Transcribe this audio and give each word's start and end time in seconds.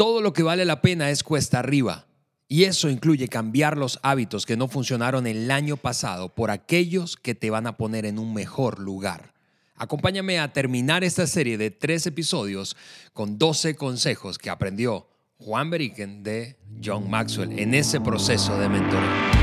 Todo 0.00 0.22
lo 0.22 0.32
que 0.32 0.42
vale 0.42 0.64
la 0.64 0.80
pena 0.80 1.10
es 1.10 1.22
cuesta 1.22 1.58
arriba. 1.58 2.06
Y 2.48 2.64
eso 2.64 2.88
incluye 2.88 3.28
cambiar 3.28 3.76
los 3.76 4.00
hábitos 4.02 4.46
que 4.46 4.56
no 4.56 4.66
funcionaron 4.66 5.26
el 5.26 5.50
año 5.50 5.76
pasado 5.76 6.30
por 6.34 6.50
aquellos 6.50 7.18
que 7.18 7.34
te 7.34 7.50
van 7.50 7.66
a 7.66 7.76
poner 7.76 8.06
en 8.06 8.18
un 8.18 8.32
mejor 8.32 8.78
lugar. 8.78 9.34
Acompáñame 9.76 10.40
a 10.40 10.54
terminar 10.54 11.04
esta 11.04 11.26
serie 11.26 11.58
de 11.58 11.70
tres 11.70 12.06
episodios 12.06 12.78
con 13.12 13.36
12 13.36 13.76
consejos 13.76 14.38
que 14.38 14.48
aprendió 14.48 15.06
Juan 15.36 15.68
Beriken 15.68 16.22
de 16.22 16.56
John 16.82 17.10
Maxwell 17.10 17.58
en 17.58 17.74
ese 17.74 18.00
proceso 18.00 18.58
de 18.58 18.70
mentoría. 18.70 19.39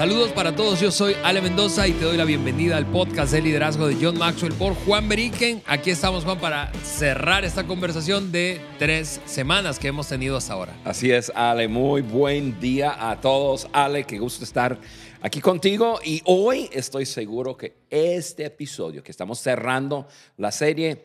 Saludos 0.00 0.32
para 0.32 0.56
todos, 0.56 0.80
yo 0.80 0.90
soy 0.90 1.14
Ale 1.22 1.42
Mendoza 1.42 1.86
y 1.86 1.92
te 1.92 2.06
doy 2.06 2.16
la 2.16 2.24
bienvenida 2.24 2.78
al 2.78 2.86
podcast 2.86 3.34
de 3.34 3.42
liderazgo 3.42 3.86
de 3.86 3.98
John 4.00 4.16
Maxwell 4.16 4.54
por 4.54 4.74
Juan 4.74 5.10
Beriken. 5.10 5.62
Aquí 5.66 5.90
estamos, 5.90 6.24
Juan, 6.24 6.40
para 6.40 6.72
cerrar 6.82 7.44
esta 7.44 7.66
conversación 7.66 8.32
de 8.32 8.62
tres 8.78 9.20
semanas 9.26 9.78
que 9.78 9.88
hemos 9.88 10.08
tenido 10.08 10.38
hasta 10.38 10.54
ahora. 10.54 10.74
Así 10.86 11.10
es, 11.10 11.30
Ale, 11.34 11.68
muy 11.68 12.00
buen 12.00 12.58
día 12.58 13.10
a 13.10 13.20
todos. 13.20 13.68
Ale, 13.74 14.04
qué 14.04 14.18
gusto 14.18 14.42
estar 14.42 14.78
aquí 15.20 15.42
contigo 15.42 16.00
y 16.02 16.22
hoy 16.24 16.70
estoy 16.72 17.04
seguro 17.04 17.54
que 17.54 17.74
este 17.90 18.46
episodio 18.46 19.02
que 19.02 19.10
estamos 19.10 19.38
cerrando 19.38 20.08
la 20.38 20.50
serie 20.50 21.04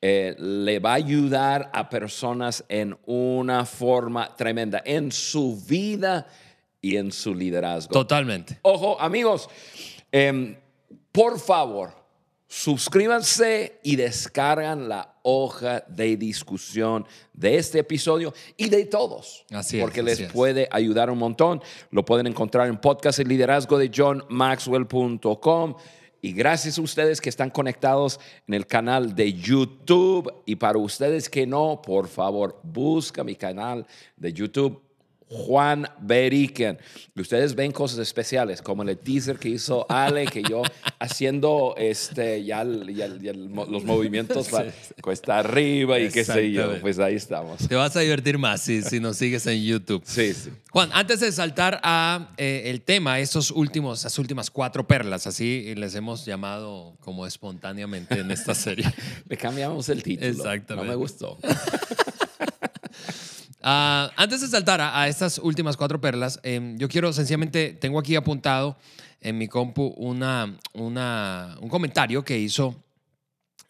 eh, 0.00 0.34
le 0.36 0.80
va 0.80 0.90
a 0.90 0.94
ayudar 0.94 1.70
a 1.72 1.88
personas 1.88 2.64
en 2.68 2.98
una 3.06 3.64
forma 3.66 4.34
tremenda 4.34 4.82
en 4.84 5.12
su 5.12 5.62
vida 5.64 6.26
y 6.82 6.96
en 6.96 7.12
su 7.12 7.34
liderazgo. 7.34 7.92
Totalmente. 7.92 8.58
Ojo, 8.60 9.00
amigos, 9.00 9.48
em, 10.10 10.56
por 11.12 11.38
favor, 11.38 11.94
suscríbanse 12.48 13.78
y 13.82 13.96
descargan 13.96 14.88
la 14.88 15.14
hoja 15.22 15.84
de 15.88 16.16
discusión 16.16 17.06
de 17.32 17.56
este 17.56 17.78
episodio 17.78 18.34
y 18.56 18.68
de 18.68 18.84
todos. 18.84 19.46
Así 19.50 19.78
es. 19.78 19.82
Porque 19.82 20.02
les 20.02 20.20
es. 20.20 20.32
puede 20.32 20.68
ayudar 20.70 21.08
un 21.08 21.18
montón. 21.18 21.62
Lo 21.90 22.04
pueden 22.04 22.26
encontrar 22.26 22.68
en 22.68 22.78
podcast 22.78 23.20
El 23.20 23.28
Liderazgo 23.28 23.78
de 23.78 23.90
johnmaxwell.com. 23.94 25.76
Y 26.24 26.32
gracias 26.32 26.78
a 26.78 26.82
ustedes 26.82 27.20
que 27.20 27.28
están 27.28 27.50
conectados 27.50 28.20
en 28.46 28.54
el 28.54 28.66
canal 28.66 29.14
de 29.14 29.32
YouTube. 29.32 30.32
Y 30.46 30.56
para 30.56 30.78
ustedes 30.78 31.28
que 31.28 31.46
no, 31.46 31.80
por 31.82 32.06
favor, 32.08 32.60
busca 32.62 33.24
mi 33.24 33.34
canal 33.34 33.86
de 34.16 34.32
YouTube 34.32 34.91
Juan 35.34 35.88
Beriken. 36.00 36.78
Y 37.14 37.20
ustedes 37.22 37.54
ven 37.54 37.72
cosas 37.72 37.98
especiales, 38.00 38.60
como 38.60 38.82
el 38.82 38.98
teaser 38.98 39.38
que 39.38 39.48
hizo 39.48 39.86
Ale, 39.90 40.26
que 40.26 40.42
yo 40.42 40.62
haciendo 40.98 41.74
este, 41.78 42.44
ya, 42.44 42.64
ya- 42.64 43.08
ya 43.20 43.32
los 43.32 43.82
movimientos 43.84 44.48
para 44.48 44.72
cuesta 45.02 45.38
arriba 45.38 45.98
y 45.98 46.10
qué 46.10 46.24
sé 46.24 46.52
yo. 46.52 46.78
Pues 46.80 46.98
ahí 46.98 47.14
estamos. 47.14 47.66
Te 47.66 47.74
vas 47.74 47.96
a 47.96 48.00
divertir 48.00 48.36
más 48.38 48.60
si, 48.60 48.82
si 48.82 49.00
nos 49.00 49.16
sigues 49.16 49.46
en 49.46 49.62
YouTube. 49.62 50.02
Sí, 50.04 50.34
sí. 50.34 50.50
Juan, 50.70 50.90
antes 50.92 51.20
de 51.20 51.32
saltar 51.32 51.80
a 51.82 52.30
eh, 52.36 52.64
el 52.66 52.82
tema, 52.82 53.18
estos 53.20 53.50
últimos, 53.50 54.00
esas 54.00 54.18
últimas 54.18 54.50
cuatro 54.50 54.86
perlas, 54.86 55.26
así 55.26 55.74
les 55.76 55.94
hemos 55.94 56.24
llamado 56.26 56.96
como 57.00 57.26
espontáneamente 57.26 58.18
en 58.20 58.30
esta 58.30 58.54
serie. 58.54 58.84
Le 59.28 59.36
cambiamos 59.36 59.88
el 59.88 60.02
título. 60.02 60.28
Exactamente. 60.30 60.74
No 60.86 60.90
me 60.90 60.94
gustó. 60.96 61.38
Ah, 63.62 64.10
antes 64.16 64.40
de 64.40 64.48
saltar 64.48 64.80
a, 64.80 65.00
a 65.00 65.08
estas 65.08 65.38
últimas 65.38 65.76
cuatro 65.76 66.00
perlas, 66.00 66.40
em, 66.42 66.76
yo 66.78 66.88
quiero 66.88 67.12
sencillamente, 67.12 67.72
tengo 67.72 67.98
aquí 67.98 68.16
apuntado 68.16 68.76
en 69.20 69.38
mi 69.38 69.46
compu 69.48 69.94
una, 69.96 70.58
una, 70.72 71.56
un 71.60 71.68
comentario 71.68 72.24
que 72.24 72.38
hizo 72.38 72.74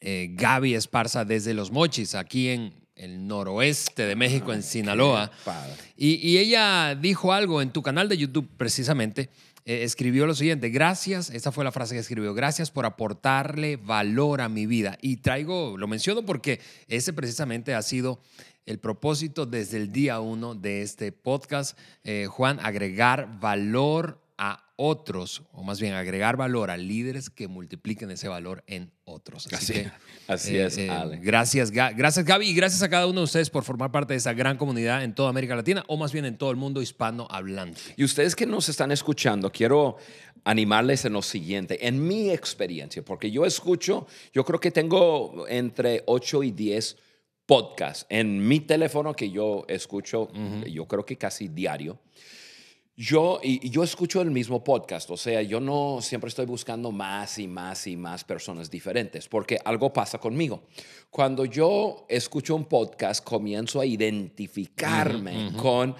eh, 0.01 0.29
Gaby 0.33 0.75
Esparza 0.75 1.25
desde 1.25 1.53
Los 1.55 1.71
Mochis, 1.71 2.15
aquí 2.15 2.49
en 2.49 2.73
el 2.97 3.27
noroeste 3.27 4.07
de 4.07 4.17
México, 4.17 4.53
en 4.53 4.63
Sinaloa. 4.63 5.31
Padre. 5.45 5.75
Y, 5.97 6.15
y 6.27 6.39
ella 6.39 6.95
dijo 6.95 7.33
algo 7.33 7.61
en 7.61 7.71
tu 7.71 7.83
canal 7.83 8.09
de 8.09 8.17
YouTube 8.17 8.49
precisamente. 8.57 9.29
eh, 9.65 9.85
escribió 9.85 10.27
lo 10.27 10.35
siguiente, 10.35 10.71
gracias, 10.71 11.31
esta 11.31 11.53
fue 11.53 11.65
la 11.65 11.71
frase 11.71 11.95
que 11.95 12.01
escribió, 12.01 12.35
gracias 12.35 12.71
por 12.71 12.85
aportarle 12.85 13.77
valor 13.77 14.41
a 14.41 14.49
mi 14.49 14.67
vida. 14.67 14.99
Y 15.01 15.19
traigo, 15.19 15.77
lo 15.79 15.87
menciono 15.87 16.25
porque 16.25 16.61
ese 16.89 17.13
precisamente 17.13 17.75
ha 17.75 17.83
sido 17.83 18.19
el 18.67 18.79
propósito 18.79 19.47
desde 19.47 19.77
el 19.79 19.93
día 19.93 20.21
uno 20.21 20.55
de 20.55 20.83
este 20.83 21.13
podcast, 21.13 21.79
eh, 22.05 22.27
Juan, 22.31 22.59
agregar 22.63 23.41
valor 23.41 24.21
a 24.39 24.65
otros, 24.77 25.43
o 25.53 25.63
más 25.63 25.79
bien 25.81 25.93
agregar 25.95 26.37
valor 26.37 26.71
a 26.71 26.77
líderes 26.77 27.31
que 27.31 27.47
multipliquen 27.47 28.11
ese 28.11 28.27
valor 28.29 28.65
en 28.67 28.91
otros. 29.05 29.47
Así- 29.53 29.75
que, 29.75 29.91
así 30.27 30.57
es, 30.57 30.77
Ale. 30.91 31.19
Gracias, 31.19 31.71
gracias 31.71 32.25
Gaby 32.25 32.49
y 32.49 32.55
gracias 32.55 32.83
a 32.83 32.89
cada 32.89 33.07
uno 33.07 33.21
de 33.21 33.25
ustedes 33.25 33.51
por 33.51 33.63
formar 33.63 33.93
parte 33.93 34.15
de 34.15 34.19
esa 34.19 34.33
gran 34.33 34.57
comunidad 34.57 35.05
en 35.05 35.15
toda 35.15 35.29
América 35.29 35.55
Latina 35.55 35.85
o 35.87 35.97
más 35.97 36.13
bien 36.13 36.25
en 36.25 36.37
todo 36.39 36.51
el 36.51 36.57
mundo 36.57 36.83
hispano 36.83 37.29
hablante. 37.31 37.81
Y 37.97 38.03
ustedes 38.03 38.35
que 38.35 38.47
nos 38.47 38.69
están 38.69 38.91
escuchando, 38.91 39.53
quiero 39.53 39.99
animarles 40.45 41.05
en 41.05 41.13
lo 41.13 41.23
siguiente, 41.23 41.87
en 41.87 42.05
mi 42.05 42.31
experiencia, 42.31 43.05
porque 43.05 43.31
yo 43.31 43.45
escucho, 43.47 44.09
yo 44.33 44.45
creo 44.45 44.59
que 44.59 44.73
tengo 44.73 45.47
entre 45.49 46.03
8 46.07 46.43
y 46.43 46.51
10 46.51 46.97
podcasts 47.47 48.07
en 48.09 48.47
mi 48.47 48.61
teléfono 48.61 49.15
que 49.15 49.31
yo 49.31 49.65
escucho, 49.69 50.29
yo 50.67 50.87
creo 50.87 51.05
que 51.05 51.17
casi 51.17 51.49
diario. 51.49 51.99
Yo, 52.95 53.41
y, 53.43 53.67
y 53.67 53.71
yo 53.71 53.83
escucho 53.83 54.21
el 54.21 54.31
mismo 54.31 54.63
podcast, 54.63 55.11
o 55.11 55.17
sea, 55.17 55.41
yo 55.41 55.61
no 55.61 56.01
siempre 56.03 56.29
estoy 56.29 56.45
buscando 56.45 56.93
más 56.93 57.39
y 57.39 57.49
más 57.49 57.87
y 57.87 57.97
más 57.97 58.23
personas 58.23 58.71
diferentes, 58.71 59.29
porque 59.29 59.59
algo 59.65 59.93
pasa 59.93 60.19
conmigo. 60.19 60.65
Cuando 61.11 61.47
yo 61.47 62.05
escucho 62.09 62.55
un 62.55 62.67
podcast, 62.67 63.25
comienzo 63.25 63.81
a 63.81 63.87
identificarme 63.87 65.53
con 65.57 65.97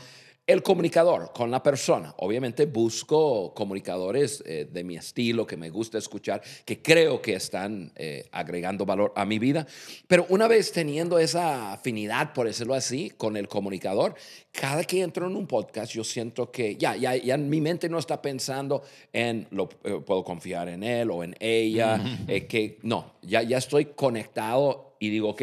el 0.47 0.63
comunicador, 0.63 1.33
con 1.33 1.51
la 1.51 1.63
persona. 1.63 2.15
Obviamente 2.19 2.67
busco 2.67 3.55
comunicadores 3.55 4.43
eh, 4.45 4.69
de 4.71 4.85
mi 4.85 4.97
estilo, 4.97 5.47
que 5.47 5.57
me 5.57 5.71
gusta 5.71 5.99
escuchar, 5.99 6.43
que 6.65 6.83
creo 6.83 7.23
que 7.23 7.35
están 7.35 7.93
eh, 7.95 8.29
agregando 8.33 8.85
valor 8.85 9.13
a 9.15 9.25
mi 9.25 9.39
vida. 9.39 9.67
Pero 10.09 10.27
una 10.31 10.49
vez 10.49 10.73
teniendo 10.73 11.19
esa 11.19 11.73
afinidad, 11.73 12.33
por 12.33 12.47
decirlo 12.47 12.75
así, 12.75 13.11
con 13.11 13.37
el 13.37 13.47
comunicador, 13.47 14.15
cada 14.51 14.85
que 14.85 15.03
entro 15.03 15.27
en 15.27 15.37
un 15.37 15.47
podcast, 15.47 15.93
yo 15.93 16.05
siento 16.05 16.51
que 16.51 16.77
ya, 16.77 16.97
ya, 16.97 17.17
ya 17.17 17.37
mi 17.37 17.61
mente 17.61 17.89
no 17.89 17.99
está 17.99 18.21
pensando 18.21 18.83
en, 19.13 19.47
lo, 19.51 19.69
eh, 19.85 20.01
puedo 20.05 20.25
confiar 20.25 20.69
en 20.69 20.83
él 20.83 21.11
o 21.11 21.23
en 21.23 21.37
ella, 21.41 22.19
eh, 22.27 22.47
que 22.47 22.79
no, 22.83 23.15
ya, 23.23 23.43
ya 23.43 23.59
estoy 23.59 23.87
conectado 23.87 24.97
y 24.99 25.09
digo, 25.09 25.31
ok, 25.31 25.43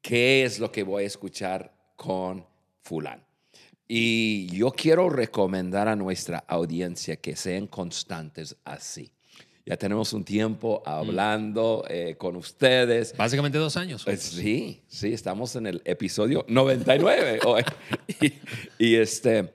¿qué 0.00 0.44
es 0.44 0.58
lo 0.58 0.70
que 0.70 0.82
voy 0.82 1.04
a 1.04 1.06
escuchar 1.06 1.72
con 1.96 2.44
fulano? 2.82 3.25
Y 3.88 4.46
yo 4.48 4.70
quiero 4.72 5.08
recomendar 5.10 5.86
a 5.88 5.94
nuestra 5.96 6.38
audiencia 6.48 7.16
que 7.16 7.36
sean 7.36 7.66
constantes 7.66 8.56
así. 8.64 9.12
Ya 9.64 9.76
tenemos 9.76 10.12
un 10.12 10.24
tiempo 10.24 10.82
hablando 10.86 11.84
eh, 11.88 12.14
con 12.16 12.36
ustedes. 12.36 13.16
Básicamente 13.16 13.58
dos 13.58 13.76
años. 13.76 14.04
Pues 14.04 14.22
sí, 14.22 14.82
sí, 14.86 15.12
estamos 15.12 15.56
en 15.56 15.66
el 15.66 15.82
episodio 15.84 16.44
99 16.48 17.40
hoy. 17.44 17.62
y, 18.20 18.32
y 18.78 18.94
este, 18.96 19.52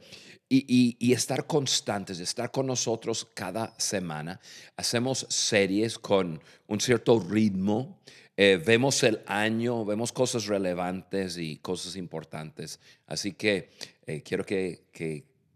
y, 0.50 0.66
y- 0.68 0.98
y 1.00 1.14
estar 1.14 1.48
constantes, 1.48 2.20
estar 2.20 2.52
con 2.52 2.68
nosotros 2.68 3.26
cada 3.34 3.74
semana. 3.80 4.40
Hacemos 4.76 5.26
series 5.30 5.98
con 5.98 6.42
un 6.68 6.80
cierto 6.82 7.20
ritmo. 7.20 8.00
Eh, 8.38 8.62
vemos 8.66 9.04
el 9.04 9.22
año, 9.26 9.84
vemos 9.86 10.12
cosas 10.12 10.46
relevantes 10.46 11.38
y 11.38 11.58
cosas 11.58 11.96
importantes. 11.96 12.80
Así 13.08 13.34
que 13.34 13.72
eh, 14.06 14.24
quiero 14.24 14.46
que, 14.46 14.86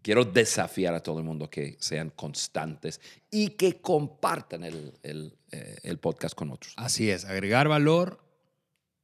quiero 0.02 0.26
desafiar 0.26 0.94
a 0.94 1.02
todo 1.02 1.20
el 1.20 1.26
mundo 1.26 1.50
que 1.50 1.78
sean 1.80 2.12
constantes 2.12 3.00
y 3.32 3.50
que 3.50 3.80
compartan 3.82 4.64
eh, 4.64 5.80
el 5.84 5.98
podcast 6.00 6.36
con 6.36 6.52
otros. 6.52 6.74
Así 6.78 7.10
es, 7.10 7.26
agregar 7.26 7.68
valor 7.68 8.20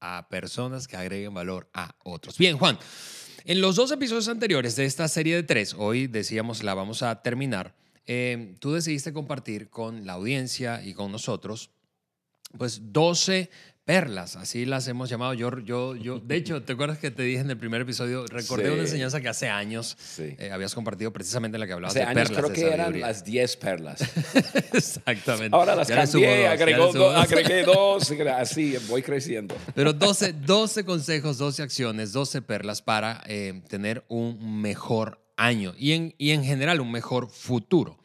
a 0.02 0.28
personas 0.30 0.88
que 0.88 0.98
agreguen 0.98 1.34
valor 1.34 1.70
a 1.74 1.96
otros. 2.04 2.38
Bien, 2.38 2.58
Juan, 2.58 2.78
en 3.46 3.62
los 3.62 3.76
dos 3.76 3.92
episodios 3.92 4.28
anteriores 4.28 4.76
de 4.76 4.86
esta 4.86 5.08
serie 5.08 5.36
de 5.36 5.44
tres, 5.44 5.76
hoy 5.78 6.08
decíamos 6.08 6.64
la 6.64 6.74
vamos 6.74 7.04
a 7.04 7.22
terminar, 7.22 7.76
tú 8.60 8.74
decidiste 8.74 9.14
compartir 9.14 9.70
con 9.70 10.06
la 10.06 10.14
audiencia 10.14 10.84
y 10.84 10.94
con 10.94 11.12
nosotros, 11.12 11.72
pues 12.58 12.82
12 12.94 13.50
perlas, 13.84 14.36
así 14.36 14.66
las 14.66 14.88
hemos 14.88 15.10
llamado. 15.10 15.34
Yo, 15.34 15.58
yo, 15.60 15.96
yo, 15.96 16.20
de 16.20 16.36
hecho, 16.36 16.62
¿te 16.64 16.74
acuerdas 16.74 17.00
que 17.00 17.10
te 17.12 17.24
dije 17.24 17.40
en 17.42 17.50
el 17.50 17.58
primer 17.58 17.82
episodio? 17.82 18.26
Recordé 18.28 18.68
Sí. 18.68 18.72
una 18.74 18.84
enseñanza 18.84 19.20
que 19.22 19.28
hace 19.28 19.50
años 19.50 19.98
Sí. 20.00 20.36
eh, 20.38 20.52
habías 20.52 20.76
compartido 20.76 21.12
precisamente 21.12 21.56
en 21.58 21.62
la 21.62 21.68
que 21.68 21.74
hablabas 21.74 21.96
Hace 21.96 22.06
de 22.06 22.12
años 22.12 22.30
perlas. 22.30 22.52
creo 22.52 22.54
que 22.70 22.74
eran 22.74 23.00
las 23.00 23.24
10 23.26 23.58
perlas. 23.58 24.02
Exactamente. 24.74 25.56
Ahora 25.56 25.76
las 25.76 25.88
Ya 25.88 25.96
cambié, 26.06 26.42
dos, 26.44 26.50
agregó 26.50 26.92
dos. 26.94 27.16
agregué 27.16 27.64
dos, 27.64 28.12
así 28.38 28.78
voy 28.88 29.02
creciendo. 29.02 29.56
Pero 29.74 29.94
12, 29.94 30.34
12 30.34 30.86
consejos, 30.86 31.38
12 31.38 31.64
acciones, 31.64 32.14
12 32.14 32.42
perlas 32.42 32.82
para 32.82 33.22
eh, 33.26 33.62
tener 33.68 34.06
un 34.10 34.62
mejor 34.62 35.20
año 35.38 35.74
y 35.78 35.94
en, 35.94 36.14
y 36.18 36.32
en 36.32 36.44
general 36.44 36.82
un 36.82 36.92
mejor 36.92 37.30
futuro. 37.30 37.98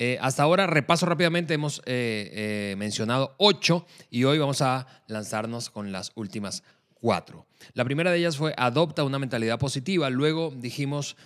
Eh, 0.00 0.16
hasta 0.20 0.44
ahora, 0.44 0.68
repaso 0.68 1.06
rápidamente, 1.06 1.54
hemos 1.54 1.80
eh, 1.84 2.30
eh, 2.32 2.74
mencionado 2.78 3.34
ocho 3.36 3.84
y 4.10 4.22
hoy 4.22 4.38
vamos 4.38 4.62
a 4.62 4.86
lanzarnos 5.08 5.70
con 5.70 5.90
las 5.90 6.12
últimas 6.14 6.62
cuatro. 6.94 7.46
La 7.74 7.84
primera 7.84 8.12
de 8.12 8.18
ellas 8.18 8.36
fue 8.36 8.54
adopta 8.56 9.02
una 9.02 9.18
mentalidad 9.18 9.58
positiva. 9.58 10.08
Luego 10.08 10.54
dijimos 10.56 11.16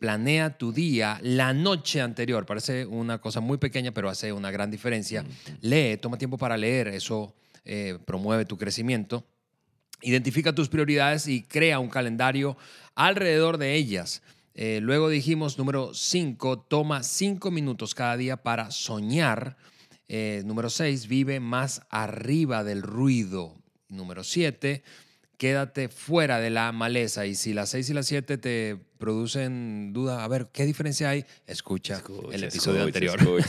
planea 0.00 0.56
tu 0.56 0.72
día 0.72 1.20
la 1.22 1.52
noche 1.52 2.00
anterior. 2.00 2.46
Parece 2.46 2.86
una 2.86 3.18
cosa 3.20 3.40
muy 3.40 3.58
pequeña, 3.58 3.92
pero 3.92 4.08
hace 4.08 4.32
una 4.32 4.50
gran 4.50 4.70
diferencia. 4.70 5.22
Lee, 5.60 5.98
toma 5.98 6.16
tiempo 6.16 6.38
para 6.38 6.56
leer, 6.56 6.88
eso 6.88 7.34
promueve 8.06 8.46
tu 8.46 8.56
crecimiento. 8.56 9.26
Identifica 10.00 10.54
tus 10.54 10.70
prioridades 10.70 11.28
y 11.28 11.42
crea 11.42 11.78
un 11.78 11.90
calendario 11.90 12.56
alrededor 12.94 13.58
de 13.58 13.74
ellas. 13.74 14.22
Eh, 14.58 14.80
luego 14.82 15.10
dijimos, 15.10 15.58
número 15.58 15.92
5, 15.92 16.60
toma 16.60 17.02
5 17.02 17.50
minutos 17.50 17.94
cada 17.94 18.16
día 18.16 18.38
para 18.38 18.70
soñar. 18.70 19.58
Eh, 20.08 20.42
número 20.46 20.70
6, 20.70 21.08
vive 21.08 21.40
más 21.40 21.82
arriba 21.90 22.64
del 22.64 22.80
ruido. 22.80 23.54
Número 23.90 24.24
7, 24.24 24.82
quédate 25.36 25.90
fuera 25.90 26.40
de 26.40 26.48
la 26.48 26.72
maleza. 26.72 27.26
Y 27.26 27.34
si 27.34 27.52
las 27.52 27.68
6 27.68 27.90
y 27.90 27.92
las 27.92 28.06
7 28.06 28.38
te 28.38 28.78
producen 28.96 29.92
duda, 29.92 30.24
a 30.24 30.28
ver, 30.28 30.48
¿qué 30.50 30.64
diferencia 30.64 31.10
hay? 31.10 31.26
Escucha, 31.46 32.02
el 32.32 32.44
episodio 32.44 32.82
anterior. 32.84 33.20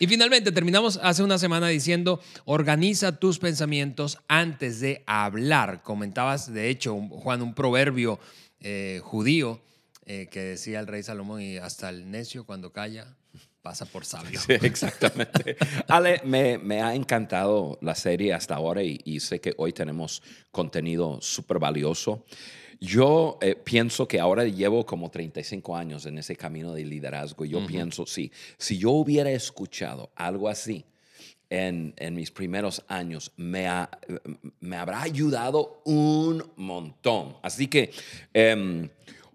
y 0.00 0.08
finalmente 0.08 0.50
terminamos 0.50 0.98
hace 1.00 1.22
una 1.22 1.38
semana 1.38 1.68
diciendo, 1.68 2.20
organiza 2.46 3.20
tus 3.20 3.38
pensamientos 3.38 4.18
antes 4.26 4.80
de 4.80 5.04
hablar. 5.06 5.84
Comentabas, 5.84 6.52
de 6.52 6.68
hecho, 6.68 6.96
Juan, 6.96 7.42
un 7.42 7.54
proverbio 7.54 8.18
eh, 8.62 9.00
judío 9.02 9.60
eh, 10.06 10.28
que 10.30 10.40
decía 10.40 10.80
el 10.80 10.86
rey 10.86 11.02
Salomón 11.02 11.42
y 11.42 11.58
hasta 11.58 11.88
el 11.88 12.10
necio 12.10 12.44
cuando 12.44 12.72
calla 12.72 13.16
pasa 13.62 13.86
por 13.86 14.04
sabio. 14.04 14.40
Sí, 14.40 14.54
exactamente. 14.54 15.56
Ale, 15.88 16.20
me, 16.24 16.82
ha 16.82 16.94
encantado 16.94 17.78
la 17.80 17.94
serie 17.94 18.34
hasta 18.34 18.56
ahora 18.56 18.82
y, 18.82 19.20
sé 19.20 19.40
que 19.40 19.54
hoy 19.56 19.72
tenemos 19.72 20.22
contenido 20.50 21.20
súper 21.20 21.60
valioso. 21.60 22.24
Yo 22.80 23.38
eh, 23.40 23.54
pienso 23.54 24.08
que 24.08 24.18
ahora 24.18 24.44
llevo 24.44 24.84
como 24.84 25.08
35 25.08 25.76
años 25.76 26.04
en 26.06 26.18
ese 26.18 26.34
camino 26.34 26.74
de 26.74 26.84
liderazgo. 26.84 27.44
Yo 27.44 27.64
pienso, 27.64 28.06
sí, 28.06 28.32
si 28.58 28.78
yo 28.78 28.90
hubiera 28.90 29.30
escuchado 29.30 30.10
algo 30.16 30.48
así 30.48 30.84
en, 31.52 32.14
mis 32.14 32.30
primeros 32.30 32.82
años 32.88 33.30
me, 33.36 33.68
me 34.60 34.76
habrá 34.76 35.02
ayudado 35.02 35.82
un 35.84 36.42
montón. 36.56 37.36
Así 37.42 37.68
que, 37.68 37.92
em, 38.32 38.88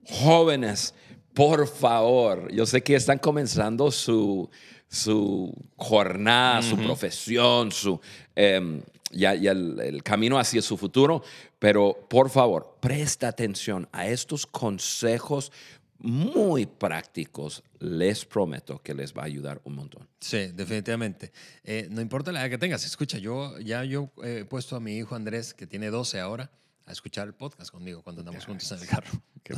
jóvenes, 0.03 0.95
por 1.35 1.67
favor, 1.67 2.51
yo 2.51 2.65
sé 2.65 2.81
que 2.81 2.95
están 2.95 3.19
comenzando 3.19 3.91
su, 3.91 4.49
su 4.87 5.53
jornada, 5.75 6.63
su 6.63 6.75
profesión, 6.77 7.71
su, 7.71 7.99
em, 8.35 8.81
ya, 9.11 9.33
el, 9.33 10.01
camino 10.03 10.39
hacia 10.39 10.63
su 10.63 10.75
futuro, 10.75 11.21
pero 11.59 12.07
por 12.09 12.31
favor, 12.31 12.77
presta 12.79 13.27
atención 13.27 13.87
a 13.91 14.07
estos 14.07 14.47
consejos 14.47 15.51
muy 15.99 16.65
prácticos, 16.65 17.63
les 17.79 18.25
prometo 18.25 18.81
que 18.81 18.93
les 18.93 19.13
va 19.13 19.23
a 19.23 19.25
ayudar 19.25 19.61
un 19.63 19.75
montón. 19.75 20.07
Sí, 20.19 20.47
definitivamente. 20.53 21.31
Eh, 21.63 21.87
no 21.89 22.01
importa 22.01 22.31
la 22.31 22.41
edad 22.41 22.49
que 22.49 22.57
tengas, 22.57 22.85
escucha, 22.85 23.17
yo 23.17 23.57
ya 23.59 23.83
yo 23.83 24.11
he 24.23 24.45
puesto 24.45 24.75
a 24.75 24.79
mi 24.79 24.97
hijo 24.97 25.15
Andrés, 25.15 25.53
que 25.53 25.67
tiene 25.67 25.89
12 25.89 26.19
ahora, 26.19 26.51
a 26.85 26.91
escuchar 26.91 27.27
el 27.27 27.33
podcast 27.33 27.69
conmigo 27.69 28.01
cuando 28.01 28.21
andamos 28.21 28.45
juntos 28.45 28.71
en 28.71 28.79
el 28.79 28.87
carro. 28.87 29.11
Qué 29.43 29.53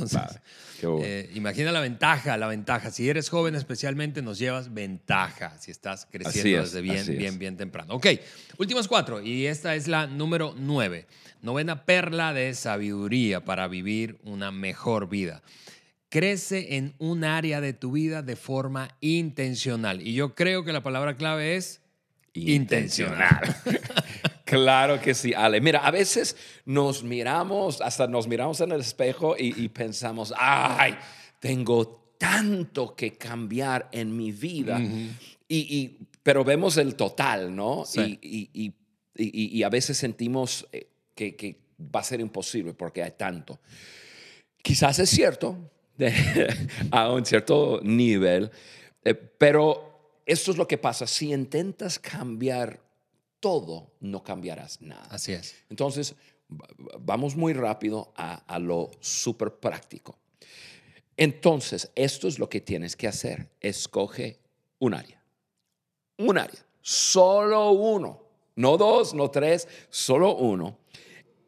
eh, 1.02 1.30
imagina 1.34 1.72
la 1.72 1.80
ventaja, 1.80 2.36
la 2.36 2.46
ventaja. 2.46 2.92
Si 2.92 3.08
eres 3.08 3.28
joven 3.28 3.56
especialmente, 3.56 4.22
nos 4.22 4.38
llevas 4.38 4.72
ventaja 4.72 5.58
si 5.58 5.72
estás 5.72 6.06
creciendo 6.08 6.62
desde 6.62 6.80
bien, 6.80 7.04
bien, 7.18 7.38
bien 7.40 7.56
temprano. 7.56 7.94
Ok, 7.94 8.06
últimas 8.58 8.86
cuatro 8.86 9.20
y 9.20 9.46
esta 9.46 9.74
es 9.74 9.88
la 9.88 10.06
número 10.06 10.54
nueve. 10.56 11.06
Novena 11.42 11.86
perla 11.86 12.32
de 12.32 12.54
sabiduría 12.54 13.44
para 13.44 13.66
vivir 13.66 14.20
una 14.22 14.52
mejor 14.52 15.08
vida 15.08 15.42
crece 16.10 16.76
en 16.76 16.94
un 16.98 17.24
área 17.24 17.60
de 17.60 17.72
tu 17.72 17.92
vida 17.92 18.20
de 18.22 18.36
forma 18.36 18.96
intencional. 19.00 20.06
Y 20.06 20.12
yo 20.12 20.34
creo 20.34 20.64
que 20.64 20.72
la 20.72 20.82
palabra 20.82 21.16
clave 21.16 21.56
es 21.56 21.80
intencional. 22.34 23.40
claro 24.44 25.00
que 25.00 25.14
sí, 25.14 25.32
Ale. 25.32 25.60
Mira, 25.60 25.86
a 25.86 25.90
veces 25.90 26.36
nos 26.66 27.04
miramos, 27.04 27.80
hasta 27.80 28.08
nos 28.08 28.26
miramos 28.26 28.60
en 28.60 28.72
el 28.72 28.80
espejo 28.80 29.36
y, 29.38 29.68
pensamos, 29.68 30.34
ay, 30.36 30.96
tengo 31.38 32.12
tanto 32.18 32.94
que 32.94 33.16
cambiar 33.16 33.88
en 33.92 34.14
mi 34.14 34.32
vida. 34.32 34.80
y, 35.48 35.96
pero 36.22 36.44
vemos 36.44 36.76
el 36.76 36.96
total, 36.96 37.54
¿no? 37.54 37.84
Y, 37.94 38.74
y, 39.14 39.62
a 39.62 39.68
veces 39.68 39.96
sentimos 39.96 40.66
eh, 40.72 40.88
que, 41.14 41.36
que 41.36 41.60
va 41.94 42.00
a 42.00 42.04
ser 42.04 42.20
imposible 42.20 42.74
porque 42.74 43.02
hay 43.02 43.12
tanto. 43.12 43.60
Quizás 44.62 44.98
es 44.98 45.10
cierto, 45.10 45.70
a 46.90 47.12
un 47.12 47.24
cierto 47.24 47.80
nivel. 47.82 48.50
Eh, 49.04 49.14
pero 49.14 50.20
esto 50.26 50.50
es 50.50 50.56
lo 50.56 50.66
que 50.66 50.78
pasa. 50.78 51.06
Si 51.06 51.32
intentas 51.32 51.98
cambiar 51.98 52.80
todo, 53.40 53.92
no 54.00 54.22
cambiarás 54.22 54.80
nada. 54.80 55.06
Así 55.10 55.32
es. 55.32 55.54
Entonces, 55.68 56.14
vamos 56.98 57.36
muy 57.36 57.52
rápido 57.52 58.12
a, 58.16 58.34
a 58.34 58.58
lo 58.58 58.90
súper 59.00 59.54
práctico. 59.54 60.18
Entonces, 61.16 61.90
esto 61.94 62.28
es 62.28 62.38
lo 62.38 62.48
que 62.48 62.60
tienes 62.60 62.96
que 62.96 63.08
hacer. 63.08 63.50
Escoge 63.60 64.38
un 64.78 64.94
área. 64.94 65.22
Un 66.16 66.38
área. 66.38 66.64
Solo 66.80 67.72
uno. 67.72 68.22
No 68.56 68.76
dos, 68.76 69.14
no 69.14 69.30
tres, 69.30 69.68
solo 69.88 70.36
uno. 70.36 70.78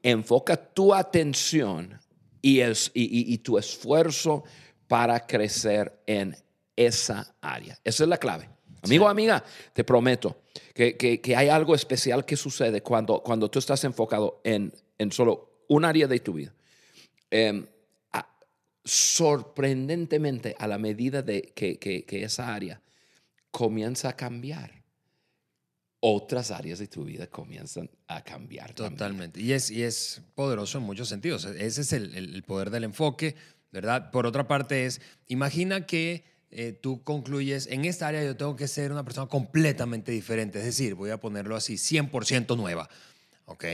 Enfoca 0.02 0.56
tu 0.56 0.94
atención 0.94 1.98
y, 2.42 2.60
es, 2.60 2.90
y, 2.92 3.38
tu 3.38 3.56
esfuerzo 3.56 4.44
para 4.88 5.26
crecer 5.26 6.02
en 6.06 6.36
esa 6.76 7.34
área. 7.40 7.78
Esa 7.84 8.02
es 8.02 8.08
la 8.08 8.18
clave. 8.18 8.50
Amigo, 8.82 9.08
amiga, 9.08 9.42
te 9.72 9.84
prometo 9.84 10.42
que, 10.74 10.96
que, 10.96 11.36
hay 11.36 11.48
algo 11.48 11.74
especial 11.74 12.24
que 12.26 12.36
sucede 12.36 12.82
cuando, 12.82 13.22
cuando 13.22 13.48
tú 13.48 13.60
estás 13.60 13.84
enfocado 13.84 14.40
en, 14.44 14.72
en 14.98 15.12
solo 15.12 15.62
un 15.68 15.84
área 15.84 16.08
de 16.08 16.18
tu 16.18 16.34
vida. 16.34 16.52
Em, 17.30 17.66
sorprendentemente, 18.84 20.56
a 20.58 20.66
la 20.66 20.78
medida 20.78 21.22
de 21.22 21.52
que, 21.54 21.78
que, 21.78 22.24
esa 22.24 22.54
área 22.54 22.82
comienza 23.50 24.10
a 24.10 24.16
cambiar, 24.16 24.81
otras 26.04 26.50
áreas 26.50 26.80
de 26.80 26.88
tu 26.88 27.04
vida 27.04 27.28
comienzan 27.28 27.88
a 28.08 28.22
cambiar. 28.22 28.74
Totalmente. 28.74 29.40
Y 29.40 29.52
es, 29.52 29.70
y 29.70 29.84
es 29.84 30.20
poderoso 30.34 30.78
en 30.78 30.84
muchos 30.84 31.08
sentidos. 31.08 31.44
Ese 31.44 31.80
es 31.80 31.92
el, 31.92 32.14
el, 32.16 32.42
poder 32.42 32.70
del 32.70 32.82
enfoque, 32.82 33.36
¿verdad? 33.70 34.10
Por 34.10 34.26
otra 34.26 34.48
parte 34.48 34.84
es, 34.84 35.00
imagina 35.28 35.86
que 35.86 36.24
eh, 36.50 36.72
tú 36.72 37.04
concluyes, 37.04 37.68
en 37.68 37.84
esta 37.84 38.08
área 38.08 38.24
yo 38.24 38.36
tengo 38.36 38.56
que 38.56 38.66
ser 38.66 38.90
una 38.90 39.04
persona 39.04 39.28
completamente 39.28 40.10
diferente, 40.10 40.58
es 40.58 40.64
decir, 40.64 40.96
voy 40.96 41.10
a 41.10 41.20
ponerlo 41.20 41.54
así, 41.54 41.74
100% 41.74 42.56
nueva. 42.56 42.88
¿Ok? 43.44 43.64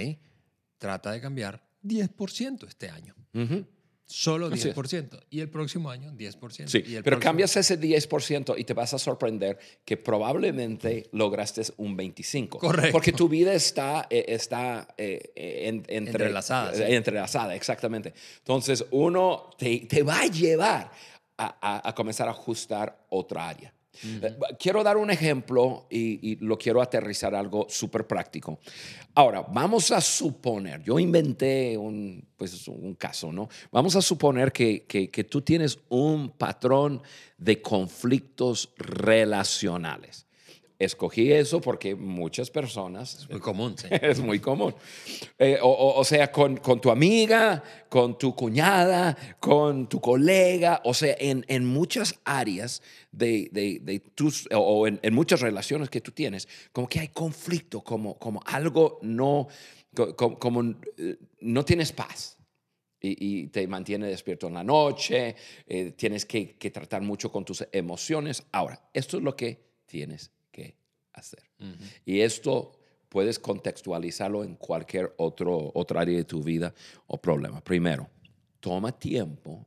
Trata 0.77 1.13
de 1.13 1.23
cambiar 1.23 1.67
10% 1.83 2.69
este 2.69 2.91
año. 2.91 3.15
Solo 4.09 4.51
10%. 4.51 5.21
Y 5.29 5.41
el 5.41 5.51
próximo 5.51 5.91
año, 5.91 6.11
10%. 6.13 6.67
Sí, 6.67 6.83
pero 7.05 7.21
cambias 7.21 7.55
ese 7.59 7.79
10% 7.79 8.55
y 8.57 8.65
te 8.65 8.73
vas 8.73 8.95
a 8.95 8.99
sorprender 8.99 9.59
que 9.85 9.99
probablemente 9.99 11.11
lograste 11.13 11.61
un 11.77 11.97
25%. 11.97 12.49
Correcto. 12.49 12.93
Porque 12.93 13.13
tu 13.13 13.29
vida 13.29 13.53
está, 13.53 14.07
eh, 14.09 14.25
está 14.29 14.89
eh, 14.97 15.83
entrelazada. 15.89 16.73
Eh, 16.75 16.97
entrelazada, 16.97 17.55
exactamente. 17.55 18.15
Entonces, 18.39 18.83
uno 18.93 19.51
te, 19.59 19.81
te 19.81 20.03
va 20.03 20.21
a 20.21 20.27
llevar 20.27 20.91
a, 21.37 21.59
a, 21.61 21.89
a 21.91 21.95
comenzar 21.95 22.29
a 22.29 22.31
ajustar 22.31 23.05
otra 23.11 23.47
área. 23.47 23.75
Eh, 24.05 24.37
quiero 24.59 24.83
dar 24.85 24.97
un 24.97 25.11
ejemplo 25.11 25.87
y, 25.91 26.37
lo 26.37 26.57
quiero 26.57 26.81
aterrizar 26.81 27.35
algo 27.35 27.67
súper 27.69 28.07
práctico. 28.07 28.61
Ahora, 29.15 29.43
vamos 29.43 29.91
a 29.91 30.01
suponer, 30.01 30.83
yo 30.83 30.99
inventé 30.99 31.77
un, 31.77 32.25
pues, 32.37 32.69
un 32.69 32.95
caso, 32.95 33.33
¿no? 33.33 33.49
Vamos 33.73 33.97
a 33.97 34.03
suponer 34.03 34.53
que, 34.53 34.85
que, 34.85 35.11
que 35.11 35.25
tú 35.25 35.43
tienes 35.43 35.79
un 35.89 36.31
patrón 36.31 37.03
de 37.37 37.61
conflictos 37.61 38.71
relacionales. 38.77 40.28
Escogí 40.79 41.33
eso 41.33 41.61
porque 41.61 41.97
muchas 41.97 42.51
personas... 42.51 43.23
Es 43.23 43.31
muy 43.31 43.41
común, 43.41 43.75
sí. 43.77 43.89
Es 44.03 44.21
muy 44.21 44.39
común. 44.39 44.75
Eh, 45.37 45.59
o, 45.61 46.05
sea, 46.05 46.31
con, 46.31 46.59
con, 46.59 46.81
tu 46.81 46.91
amiga, 46.91 47.65
con 47.89 48.17
tu 48.17 48.33
cuñada, 48.37 49.17
con 49.41 49.89
tu 49.89 50.01
colega, 50.01 50.81
o 50.85 50.95
sea, 50.95 51.17
en, 51.19 51.45
en 51.49 51.65
muchas 51.65 52.21
áreas 52.25 52.81
de, 53.11 53.49
de, 53.51 53.81
de 53.83 53.99
tus, 53.99 54.49
o 54.53 54.87
en, 54.87 55.01
en, 55.03 55.15
muchas 55.15 55.41
relaciones 55.41 55.91
que 55.91 56.01
tú 56.01 56.13
tienes, 56.13 56.47
como 56.71 56.89
que 56.89 57.01
hay 57.01 57.09
conflicto, 57.09 57.81
como, 57.81 58.17
como 58.17 58.41
algo 58.47 59.01
no, 59.03 59.49
como, 60.15 60.39
como 60.39 60.75
eh, 60.97 61.17
no 61.41 61.65
tienes 61.65 61.91
paz. 61.91 62.39
y, 63.01 63.49
te 63.49 63.67
mantiene 63.67 64.07
despierto 64.07 64.47
en 64.47 64.55
la 64.55 64.63
noche, 64.63 65.35
eh, 65.67 65.93
tienes 65.97 66.25
que, 66.25 66.57
tratar 66.73 67.03
mucho 67.03 67.33
con 67.33 67.45
tus 67.45 67.67
emociones. 67.73 68.45
Ahora, 68.53 68.81
esto 68.93 69.17
es 69.17 69.25
lo 69.25 69.35
que 69.35 69.61
tienes 69.87 70.31
Y 72.05 72.21
esto 72.21 72.79
puedes 73.09 73.39
contextualizarlo 73.39 74.45
en 74.45 74.57
cualquier 74.57 75.15
otro, 75.17 75.71
otra 75.75 76.03
área 76.03 76.17
de 76.17 76.25
tu 76.25 76.43
vida 76.43 76.75
o 77.07 77.21
problema. 77.21 77.63
Primero, 77.63 78.09
toma 78.61 78.93
tiempo 78.93 79.67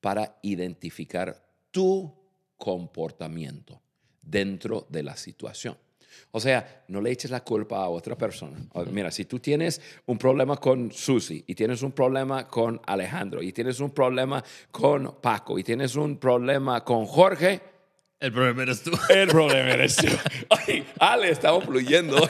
para 0.00 0.38
identificar 0.42 1.40
tu 1.70 2.12
comportamiento 2.56 3.80
dentro 4.20 4.86
de 4.90 5.02
la 5.02 5.16
situación. 5.16 5.76
O 6.32 6.40
sea, 6.40 6.84
no 6.88 7.00
le 7.00 7.10
eches 7.10 7.30
la 7.30 7.44
culpa 7.44 7.76
a 7.76 7.88
otra 7.88 8.16
persona. 8.16 8.58
Mira, 8.90 9.10
si 9.10 9.24
tú 9.24 9.38
tienes 9.38 9.80
un 10.06 10.18
problema 10.18 10.56
con 10.56 10.90
Susi 10.90 11.44
y 11.46 11.54
tienes 11.54 11.82
un 11.82 11.92
problema 11.92 12.48
con 12.48 12.80
Alejandro 12.86 13.42
y 13.42 13.52
tienes 13.52 13.80
un 13.80 13.90
problema 13.90 14.42
con 14.70 15.20
Paco 15.20 15.58
y 15.58 15.64
tienes 15.64 15.94
un 15.96 16.16
problema 16.18 16.84
con 16.84 17.06
Jorge, 17.06 17.60
el 18.20 18.32
problema 18.32 18.62
eres 18.62 18.82
tú. 18.82 18.92
El 19.08 19.28
problema 19.28 19.70
eres 19.70 19.96
tú. 19.96 20.06
Ay, 20.50 20.86
Ale, 20.98 21.30
estamos 21.30 21.64
fluyendo. 21.64 22.28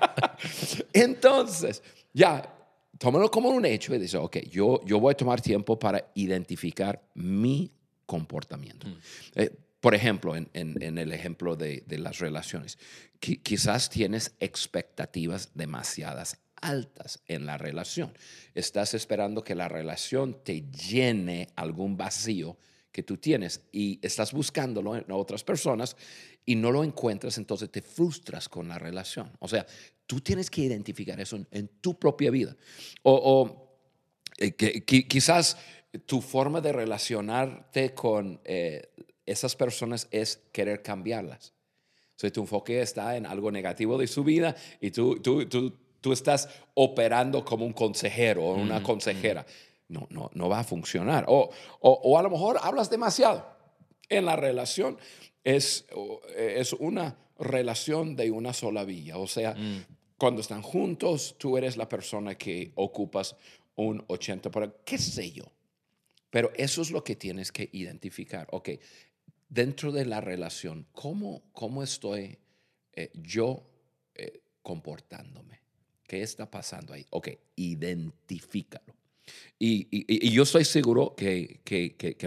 Entonces, 0.92 1.82
ya, 2.12 2.50
tómalo 2.98 3.30
como 3.30 3.50
un 3.50 3.66
hecho 3.66 3.94
y 3.94 3.98
dice, 3.98 4.16
ok, 4.16 4.38
yo, 4.50 4.80
yo 4.84 4.98
voy 4.98 5.12
a 5.12 5.16
tomar 5.16 5.40
tiempo 5.40 5.78
para 5.78 6.10
identificar 6.14 7.02
mi 7.14 7.70
comportamiento. 8.06 8.88
Mm. 8.88 8.98
Eh, 9.36 9.50
por 9.84 9.94
ejemplo, 9.94 10.34
en, 10.34 10.48
el 10.54 11.12
ejemplo 11.12 11.56
de, 11.56 11.84
las 11.98 12.18
relaciones, 12.18 12.78
quizás 13.20 13.90
tienes 13.90 14.34
expectativas 14.40 15.50
demasiadas 15.52 16.38
altas 16.62 17.20
en 17.26 17.44
la 17.44 17.58
relación. 17.58 18.16
Estás 18.54 18.94
esperando 18.94 19.44
que 19.44 19.54
la 19.54 19.68
relación 19.68 20.42
te 20.42 20.62
llene 20.70 21.48
algún 21.54 21.98
vacío 21.98 22.56
que 22.94 23.02
tú 23.02 23.16
tienes 23.16 23.60
y 23.72 23.98
estás 24.02 24.32
buscándolo 24.32 24.94
en 24.94 25.10
otras 25.10 25.42
personas 25.42 25.96
y 26.46 26.54
no 26.54 26.70
lo 26.70 26.84
encuentras, 26.84 27.38
entonces 27.38 27.68
te 27.68 27.82
frustras 27.82 28.48
con 28.48 28.68
la 28.68 28.78
relación. 28.78 29.32
O 29.40 29.48
sea, 29.48 29.66
tú 30.06 30.20
tienes 30.20 30.48
que 30.48 30.60
identificar 30.60 31.18
eso 31.18 31.44
en, 31.50 31.68
tu 31.80 31.98
propia 31.98 32.30
vida. 32.30 32.54
O, 33.02 33.68
eh, 34.38 34.52
que, 34.52 35.08
quizás 35.08 35.56
tu 36.06 36.20
forma 36.20 36.60
de 36.60 36.72
relacionarte 36.72 37.94
con 37.94 38.40
eh, 38.44 38.90
esas 39.26 39.56
personas 39.56 40.06
es 40.12 40.40
querer 40.52 40.80
cambiarlas. 40.80 41.52
O 42.16 42.20
sea, 42.20 42.30
tu 42.30 42.42
enfoque 42.42 42.80
está 42.80 43.16
en 43.16 43.26
algo 43.26 43.50
negativo 43.50 43.98
de 43.98 44.06
su 44.06 44.22
vida 44.22 44.54
y 44.80 44.92
tú, 44.92 45.18
tú, 45.20 45.48
tú, 45.48 45.76
tú 46.00 46.12
estás 46.12 46.48
operando 46.74 47.44
como 47.44 47.66
un 47.66 47.72
consejero 47.72 48.44
o 48.44 48.54
una 48.54 48.84
consejera. 48.84 49.44
No, 49.94 50.06
no, 50.10 50.30
no 50.34 50.48
va 50.48 50.58
a 50.60 50.64
funcionar. 50.64 51.24
O, 51.28 51.50
o, 51.80 52.18
a 52.18 52.22
lo 52.22 52.30
mejor 52.30 52.58
hablas 52.60 52.90
demasiado. 52.90 53.46
En 54.08 54.26
la 54.26 54.36
relación 54.36 54.98
es, 55.44 55.86
es 56.36 56.72
una 56.74 57.16
relación 57.38 58.16
de 58.16 58.30
una 58.30 58.52
sola 58.52 58.84
vía. 58.84 59.16
O 59.18 59.26
sea, 59.26 59.54
mm. 59.54 59.84
cuando 60.18 60.40
están 60.40 60.62
juntos, 60.62 61.36
tú 61.38 61.56
eres 61.56 61.76
la 61.76 61.88
persona 61.88 62.34
que 62.34 62.72
ocupas 62.74 63.36
un 63.76 64.06
80%, 64.06 64.74
qué 64.84 64.98
sé 64.98 65.30
yo. 65.30 65.44
Pero 66.30 66.50
eso 66.56 66.82
es 66.82 66.90
lo 66.90 67.04
que 67.04 67.16
tienes 67.16 67.52
que 67.52 67.68
identificar. 67.72 68.48
Ok, 68.50 68.70
dentro 69.48 69.92
de 69.92 70.04
la 70.04 70.20
relación, 70.20 70.86
¿cómo, 70.92 71.42
cómo 71.52 71.82
estoy 71.82 72.38
eh, 72.92 73.10
yo 73.14 73.62
eh, 74.14 74.40
comportándome? 74.62 75.60
¿Qué 76.06 76.22
está 76.22 76.50
pasando 76.50 76.92
ahí? 76.92 77.06
Ok, 77.10 77.28
identifícalo. 77.56 78.94
Y, 79.58 80.30
yo 80.30 80.42
estoy 80.42 80.64
seguro 80.64 81.14
que, 81.16 81.60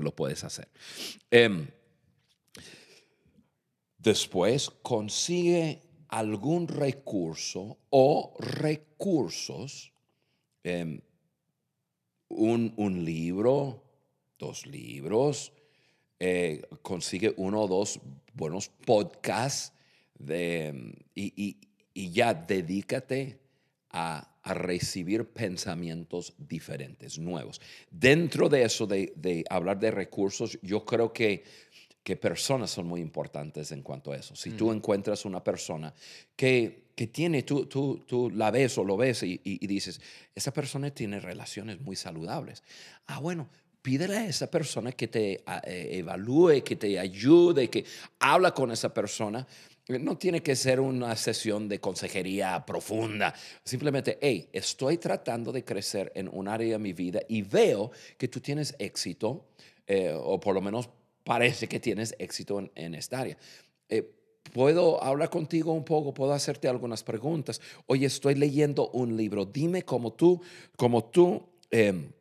lo 0.02 0.16
puedes 0.16 0.44
hacer. 0.44 0.68
Em, 1.30 1.68
después, 3.98 4.70
consigue 4.82 5.82
algún 6.08 6.68
recurso 6.68 7.78
o 7.90 8.36
recursos, 8.40 9.92
em, 10.64 11.02
un, 12.30 12.74
un 12.78 13.06
libro, 13.06 13.84
dos 14.40 14.66
libros, 14.66 15.52
eh, 16.20 16.62
consigue 16.82 17.34
uno 17.38 17.62
o 17.62 17.68
dos 17.68 18.00
buenos 18.34 18.70
podcasts 18.70 19.74
y, 21.14 21.58
ya 21.94 22.34
dedícate 22.34 23.40
a, 23.92 24.34
recibir 24.44 25.26
pensamientos 25.26 26.34
diferentes, 26.38 27.20
nuevos. 27.20 27.60
Dentro 27.92 28.48
de 28.48 28.64
eso 28.64 28.88
de, 28.88 29.44
hablar 29.50 29.78
de 29.78 29.92
recursos, 29.92 30.58
yo 30.62 30.86
creo 30.86 31.12
que, 31.12 31.44
que, 32.02 32.16
personas 32.16 32.72
son 32.72 32.88
muy 32.88 33.02
importantes 33.02 33.74
en 33.74 33.82
cuanto 33.82 34.14
a 34.14 34.16
eso. 34.16 34.38
Si 34.38 34.52
tú 34.52 34.70
mm. 34.70 34.76
encuentras 34.76 35.26
una 35.26 35.44
persona 35.44 35.94
que, 36.34 36.86
que 36.96 37.08
tiene, 37.08 37.44
tú, 37.44 37.66
tú, 37.66 38.06
tú, 38.08 38.30
la 38.30 38.50
ves 38.50 38.78
o 38.78 38.86
lo 38.86 38.96
ves 38.96 39.24
y, 39.24 39.42
y 39.44 39.68
dices, 39.68 40.00
esa 40.34 40.54
persona 40.54 40.92
tiene 40.92 41.20
relaciones 41.20 41.82
muy 41.82 41.98
saludables. 41.98 42.64
Ah, 43.08 43.20
bueno, 43.20 43.50
pídele 43.88 44.18
a 44.18 44.28
esa 44.28 44.52
persona 44.52 44.92
que 44.92 45.08
te 45.08 45.44
eh, 45.64 45.90
evalúe, 45.94 46.62
que 46.62 46.76
te 46.76 47.00
ayude, 47.00 47.70
que 47.70 47.86
habla 48.20 48.54
con 48.54 48.70
esa 48.70 48.94
persona. 48.94 49.48
No 49.88 50.18
tiene 50.18 50.44
que 50.44 50.56
ser 50.56 50.82
una 50.82 51.16
sesión 51.16 51.70
de 51.70 51.80
consejería 51.80 52.66
profunda. 52.66 53.34
Simplemente, 53.64 54.18
hey, 54.22 54.50
estoy 54.52 54.98
tratando 54.98 55.54
de 55.54 55.64
crecer 55.64 56.12
en 56.14 56.28
un 56.28 56.50
área 56.50 56.74
de 56.74 56.80
mi 56.80 56.92
vida 56.92 57.22
y 57.30 57.42
veo 57.42 57.92
que 58.18 58.28
tú 58.28 58.42
tienes 58.42 58.76
éxito, 58.80 59.46
eh, 59.86 60.14
o 60.14 60.40
por 60.42 60.56
lo 60.56 60.62
menos 60.62 60.90
parece 61.24 61.70
que 61.70 61.80
tienes 61.80 62.16
éxito 62.20 62.70
en, 62.76 62.96
esta 62.96 63.20
área. 63.20 63.38
Eh, 63.88 64.12
puedo 64.54 65.02
hablar 65.02 65.30
contigo 65.30 65.72
un 65.72 65.86
poco, 65.86 66.14
puedo 66.14 66.34
hacerte 66.34 66.68
algunas 66.68 67.04
preguntas. 67.04 67.62
Oye, 67.86 68.08
estoy 68.08 68.36
leyendo 68.36 68.90
un 68.90 69.16
libro. 69.16 69.46
Dime 69.46 69.84
cómo 69.84 70.12
tú, 70.12 70.42
cómo 70.76 71.06
tú 71.06 71.48
em, 71.72 72.12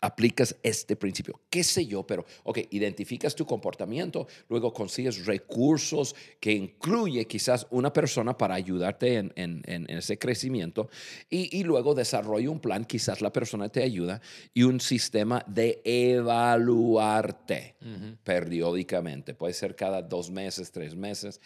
aplicas 0.00 0.56
este 0.62 0.96
principio. 0.96 1.40
¿Qué 1.50 1.64
sé 1.64 1.86
yo? 1.86 2.06
Pero, 2.06 2.24
ok, 2.44 2.58
identificas 2.70 3.34
tu 3.34 3.46
comportamiento, 3.46 4.26
luego 4.48 4.72
consigues 4.72 5.26
recursos 5.26 6.14
que 6.40 6.52
incluye 6.52 7.26
quizás 7.26 7.66
una 7.70 7.92
persona 7.92 8.36
para 8.36 8.54
ayudarte 8.54 9.16
en, 9.16 9.32
en, 9.36 9.88
ese 9.88 10.18
crecimiento 10.18 10.88
y, 11.30 11.62
luego 11.64 11.94
desarrolla 11.94 12.50
un 12.50 12.60
plan, 12.60 12.84
quizás 12.84 13.20
la 13.20 13.32
persona 13.32 13.68
te 13.68 13.82
ayuda 13.82 14.20
y 14.54 14.62
un 14.62 14.80
sistema 14.80 15.44
de 15.46 15.80
evaluarte 15.84 17.76
periódicamente. 18.24 19.34
Puede 19.34 19.54
ser 19.54 19.74
cada 19.74 20.02
dos 20.02 20.30
meses, 20.30 20.70
tres 20.70 20.94
meses. 20.94 21.40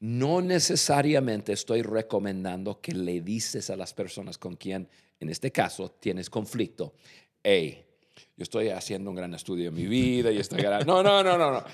No 0.00 0.40
necesariamente 0.40 1.52
estoy 1.52 1.82
recomendando 1.82 2.80
que 2.80 2.92
le 2.92 3.20
dices 3.20 3.70
a 3.70 3.76
las 3.76 3.94
personas 3.94 4.38
con 4.38 4.56
quien, 4.56 4.88
en 5.20 5.28
este 5.28 5.50
caso, 5.50 5.90
tienes 5.90 6.30
conflicto, 6.30 6.94
hey, 7.42 7.83
yo 8.36 8.42
estoy 8.42 8.70
haciendo 8.70 9.10
un 9.10 9.16
gran 9.16 9.34
estudio 9.34 9.68
en 9.68 9.74
mi 9.74 9.86
vida 9.86 10.30
y 10.32 10.38
estoy... 10.38 10.62
No, 10.62 11.02
no, 11.02 11.22
no, 11.22 11.38
no, 11.38 11.52
no. 11.52 11.64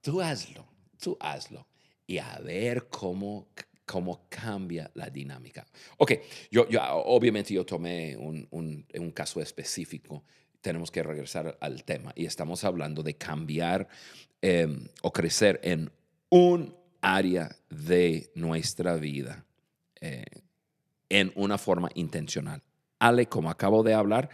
Tú 0.00 0.20
hazlo, 0.20 0.66
tú 0.98 1.16
hazlo. 1.20 1.66
Y 2.06 2.18
a 2.18 2.38
ver 2.38 2.88
cómo, 2.88 3.48
cómo 3.84 4.26
cambia 4.28 4.90
la 4.94 5.10
dinámica. 5.10 5.66
Ok, 5.98 6.12
yo, 6.50 6.68
yo 6.68 6.80
obviamente 7.04 7.52
yo 7.52 7.66
tomé 7.66 8.16
un, 8.16 8.46
un, 8.50 8.86
un 8.94 9.10
caso 9.10 9.40
específico. 9.40 10.24
Tenemos 10.62 10.90
que 10.90 11.02
regresar 11.02 11.58
al 11.60 11.84
tema. 11.84 12.12
Y 12.16 12.24
estamos 12.24 12.64
hablando 12.64 13.02
de 13.02 13.14
cambiar 13.16 13.88
em, 14.40 14.88
o 15.02 15.12
crecer 15.12 15.60
en 15.62 15.90
un 16.30 16.74
área 17.00 17.54
de 17.68 18.30
nuestra 18.34 18.96
vida 18.96 19.44
eh, 20.00 20.24
en 21.08 21.32
una 21.36 21.58
forma 21.58 21.90
intencional. 21.94 22.62
Ale, 22.98 23.26
como 23.26 23.50
acabo 23.50 23.82
de 23.82 23.94
hablar, 23.94 24.30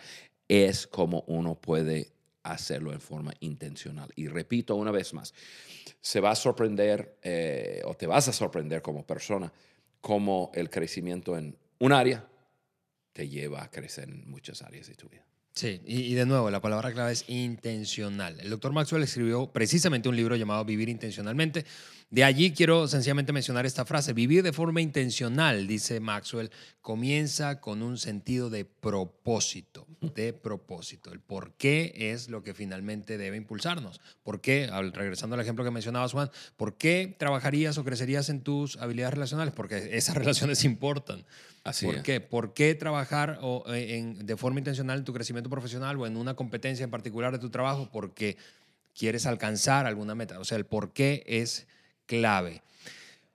es 0.49 0.87
como 0.87 1.25
uno 1.27 1.55
puede 1.55 2.13
hacerlo 2.43 2.93
en 2.93 3.01
forma 3.01 3.33
intencional. 3.41 4.11
Y 4.17 4.29
repito 4.29 4.77
una 4.77 4.91
vez 4.91 5.15
más, 5.15 5.35
se 6.01 6.21
va 6.21 6.31
a 6.31 6.37
sorprender 6.37 7.19
eh, 7.23 7.83
o 7.87 7.95
te 7.95 8.07
vas 8.07 8.29
a 8.29 8.33
sorprender 8.33 8.83
como 8.83 9.07
persona 9.07 9.53
cómo 10.01 10.51
el 10.55 10.69
crecimiento 10.69 11.37
en 11.39 11.57
un 11.79 11.93
área 11.93 12.29
te 13.13 13.29
lleva 13.29 13.63
a 13.63 13.71
crecer 13.71 14.09
en 14.09 14.29
muchas 14.31 14.61
áreas 14.63 14.87
de 14.87 14.95
tu 14.95 15.09
vida. 15.09 15.25
Sí, 15.55 15.81
y, 15.87 16.15
de 16.15 16.27
nuevo, 16.27 16.51
la 16.51 16.61
palabra 16.61 16.93
clave 16.93 17.13
es 17.13 17.25
intencional. 17.29 18.41
El 18.41 18.51
doctor 18.51 18.73
Maxwell 18.73 19.05
escribió 19.05 19.47
precisamente 19.53 20.09
un 20.09 20.17
libro 20.17 20.35
llamado 20.35 20.65
Vivir 20.65 20.89
Intencionalmente. 20.89 21.65
De 22.11 22.23
allí 22.23 22.52
quiero 22.52 22.87
sencillamente 22.87 23.32
mencionar 23.32 23.66
esta 23.66 23.84
frase. 23.84 24.12
Vivir 24.12 24.44
de 24.44 24.52
forma 24.52 24.80
intencional, 24.80 25.66
dice 25.66 25.99
Maxwell, 25.99 26.50
comienza 26.80 27.61
con 27.61 27.82
un 27.82 27.99
sentido 27.99 28.50
de 28.50 28.64
propósito. 28.64 29.87
de 30.14 30.32
propósito. 30.32 31.11
El 31.12 31.18
por 31.20 31.54
qué 31.54 31.92
es 31.96 32.28
lo 32.28 32.42
que 32.44 32.54
finalmente 32.54 33.18
debe 33.18 33.37
impulsarnos. 33.37 34.00
¿Por 34.23 34.40
qué? 34.40 34.68
Al- 34.70 34.92
Regresando 34.92 35.34
al 35.34 35.40
ejemplo 35.40 35.64
que 35.64 35.70
mencionabas, 35.73 36.12
Juan, 36.12 36.30
¿por 36.56 36.76
qué 36.76 37.16
trabajarías 37.18 37.78
o 37.78 37.84
crecerías 37.84 38.28
en 38.28 38.42
tus 38.42 38.76
habilidades 38.76 39.14
relacionales? 39.14 39.52
Porque 39.54 39.96
esas 39.96 40.14
relaciones 40.16 40.62
importan. 40.64 41.25
Así 41.64 41.87
¿Por 41.87 41.96
es. 41.96 42.02
qué? 42.02 42.20
¿Por 42.20 42.52
qué 42.54 42.75
trabajar 42.76 43.38
o, 43.42 43.64
eh, 43.75 43.96
en- 43.96 44.25
de 44.26 44.37
forma 44.37 44.61
intencional 44.61 44.99
en 44.99 45.04
tu 45.04 45.12
crecimiento 45.14 45.50
profesional 45.50 45.99
o 45.99 46.06
en 46.06 46.16
una 46.16 46.34
competencia 46.34 46.84
en 46.84 46.90
particular 46.90 47.32
de 47.32 47.38
tu 47.40 47.50
trabajo? 47.50 47.88
Porque 47.90 48.37
quieres 48.96 49.26
alcanzar 49.26 49.87
alguna 49.87 50.14
meta. 50.14 50.38
O 50.38 50.44
sea, 50.44 50.58
el 50.58 50.66
por 50.66 50.92
qué 50.92 51.25
es 51.26 51.66
clave. 52.06 52.62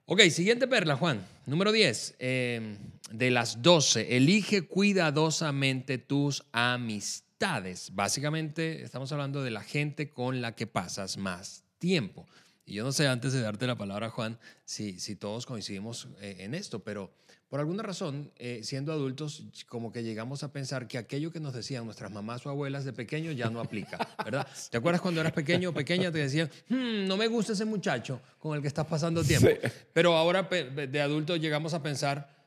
Ok, 0.06 0.22
siguiente 0.30 0.68
perla, 0.68 0.96
Juan. 0.96 1.26
Número 1.46 1.72
10. 1.72 2.16
eh, 2.20 2.78
de 3.12 3.32
las 3.32 3.62
12, 3.62 4.16
elige 4.16 4.68
cuidadosamente 4.68 5.98
tus 5.98 6.44
amistades. 6.52 7.92
Básicamente 7.94 8.84
estamos 8.84 9.12
hablando 9.12 9.44
de 9.44 9.52
la 9.52 9.64
gente 9.64 10.10
con 10.10 10.42
la 10.42 10.56
que 10.56 10.68
pasas 10.68 11.18
más 11.18 11.64
tiempo. 11.80 12.28
Y 12.66 12.76
yo 12.76 12.84
no 12.84 12.92
sé, 12.92 13.08
antes 13.08 13.34
de 13.34 13.42
darte 13.42 13.66
la 13.66 13.78
palabra, 13.78 14.10
Juan, 14.10 14.38
si, 14.66 15.00
si 15.00 15.16
todos 15.16 15.46
coincidimos 15.46 16.08
eh, 16.22 16.38
en 16.40 16.54
esto, 16.54 16.84
pero 16.84 17.12
por 17.50 17.60
alguna 17.60 17.82
razón, 17.84 18.32
eh, 18.38 18.60
siendo 18.64 18.94
adultos, 18.94 19.44
como 19.68 19.92
que 19.92 20.04
llegamos 20.04 20.44
a 20.44 20.52
pensar 20.54 20.88
que 20.88 20.98
aquello 21.00 21.32
que 21.32 21.40
nos 21.40 21.54
decían 21.54 21.84
nuestras 21.84 22.12
mamás 22.12 22.46
o 22.46 22.50
abuelas 22.52 22.86
de 22.86 22.94
pequeño 22.94 23.32
ya 23.32 23.50
no 23.50 23.60
aplica, 23.60 23.98
¿verdad? 24.24 24.48
¿Te 24.70 24.78
acuerdas 24.78 25.02
cuando 25.02 25.20
eras 25.22 25.34
pequeño 25.34 25.70
o 25.70 25.74
pequeña 25.74 26.12
te 26.12 26.20
decían, 26.20 26.50
"Hmm, 26.70 27.08
no 27.08 27.18
me 27.18 27.28
gusta 27.28 27.54
ese 27.54 27.66
muchacho 27.66 28.22
con 28.38 28.56
el 28.56 28.62
que 28.62 28.68
estás 28.68 28.86
pasando 28.86 29.24
tiempo? 29.24 29.48
Sí. 29.50 29.68
Pero 29.94 30.16
ahora 30.16 30.44
de 30.44 31.02
adultos 31.02 31.40
llegamos 31.40 31.74
a 31.74 31.82
pensar, 31.82 32.38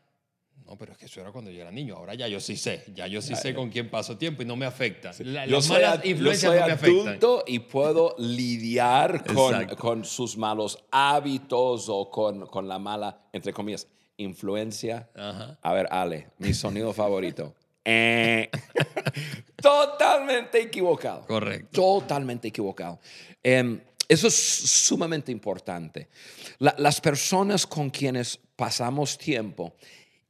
no, 0.64 0.78
pero 0.78 0.92
es 0.92 0.98
que 0.98 1.06
eso 1.06 1.20
era 1.20 1.32
cuando 1.32 1.50
yo 1.50 1.60
era 1.60 1.72
niño, 1.72 1.96
ahora 1.96 2.14
ya 2.14 2.28
yo 2.28 2.38
sí 2.38 2.56
sé, 2.56 2.84
ya 2.94 3.08
yo 3.08 3.20
sí 3.20 3.34
sé 3.34 3.52
con 3.54 3.68
quién 3.70 3.90
paso 3.90 4.16
tiempo 4.16 4.42
y 4.42 4.46
no 4.46 4.54
me 4.54 4.64
afecta. 4.66 5.10
La- 5.24 5.46
Yo 5.46 5.56
las 5.56 5.64
soy, 5.66 5.82
malas 5.82 6.02
yo 6.04 6.10
influencias 6.10 6.52
soy 6.52 6.60
no 6.60 6.66
me 6.66 6.72
afectan. 6.72 7.08
adulto 7.08 7.44
y 7.48 7.58
puedo 7.58 8.14
lidiar 8.18 9.24
con, 9.34 9.66
con 9.74 10.04
sus 10.04 10.36
malos 10.38 10.78
hábitos 10.92 11.88
o 11.88 12.08
con, 12.08 12.46
con 12.46 12.68
la 12.68 12.78
mala, 12.78 13.26
entre 13.32 13.52
comillas, 13.52 13.88
influencia. 14.22 15.08
Ajá. 15.14 15.58
A 15.62 15.72
ver, 15.74 15.86
Ale, 15.90 16.28
mi 16.38 16.54
sonido 16.54 16.92
favorito. 16.94 17.54
Eh. 17.84 18.48
Totalmente 19.60 20.60
equivocado. 20.60 21.26
Correcto. 21.26 21.68
Totalmente 22.00 22.48
equivocado. 22.48 23.00
Em, 23.42 23.80
eso 24.08 24.26
es 24.28 24.34
sumamente 24.34 25.30
importante. 25.32 26.08
La- 26.58 26.74
las 26.78 27.00
personas 27.00 27.66
con 27.66 27.90
quienes 27.90 28.38
pasamos 28.56 29.18
tiempo 29.18 29.74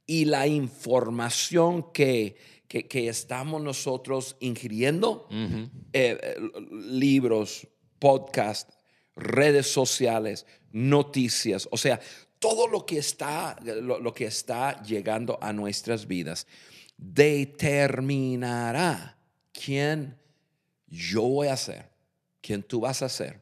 y 0.06 0.24
la 0.24 0.46
información 0.46 1.92
que, 1.92 2.36
que, 2.68 2.86
que 2.86 3.08
estamos 3.08 3.62
nosotros 3.62 4.36
ingiriendo, 4.40 5.28
eh, 5.30 5.66
eh, 5.92 6.36
libros, 6.70 7.66
podcasts, 7.98 8.76
redes 9.14 9.70
sociales, 9.70 10.46
noticias, 10.72 11.68
o 11.70 11.76
sea, 11.76 12.00
todo 12.42 12.66
lo 12.66 12.84
que 12.84 12.98
está, 12.98 13.56
lo, 13.62 14.00
lo 14.00 14.12
que 14.12 14.24
está 14.26 14.82
llegando 14.82 15.38
a 15.40 15.52
nuestras 15.52 16.08
vidas 16.08 16.46
determinará 16.98 19.16
quién 19.52 20.18
yo 20.88 21.22
voy 21.22 21.46
a 21.48 21.56
ser, 21.56 21.88
quién 22.40 22.64
tú 22.64 22.80
vas 22.80 23.00
a 23.02 23.08
ser 23.08 23.40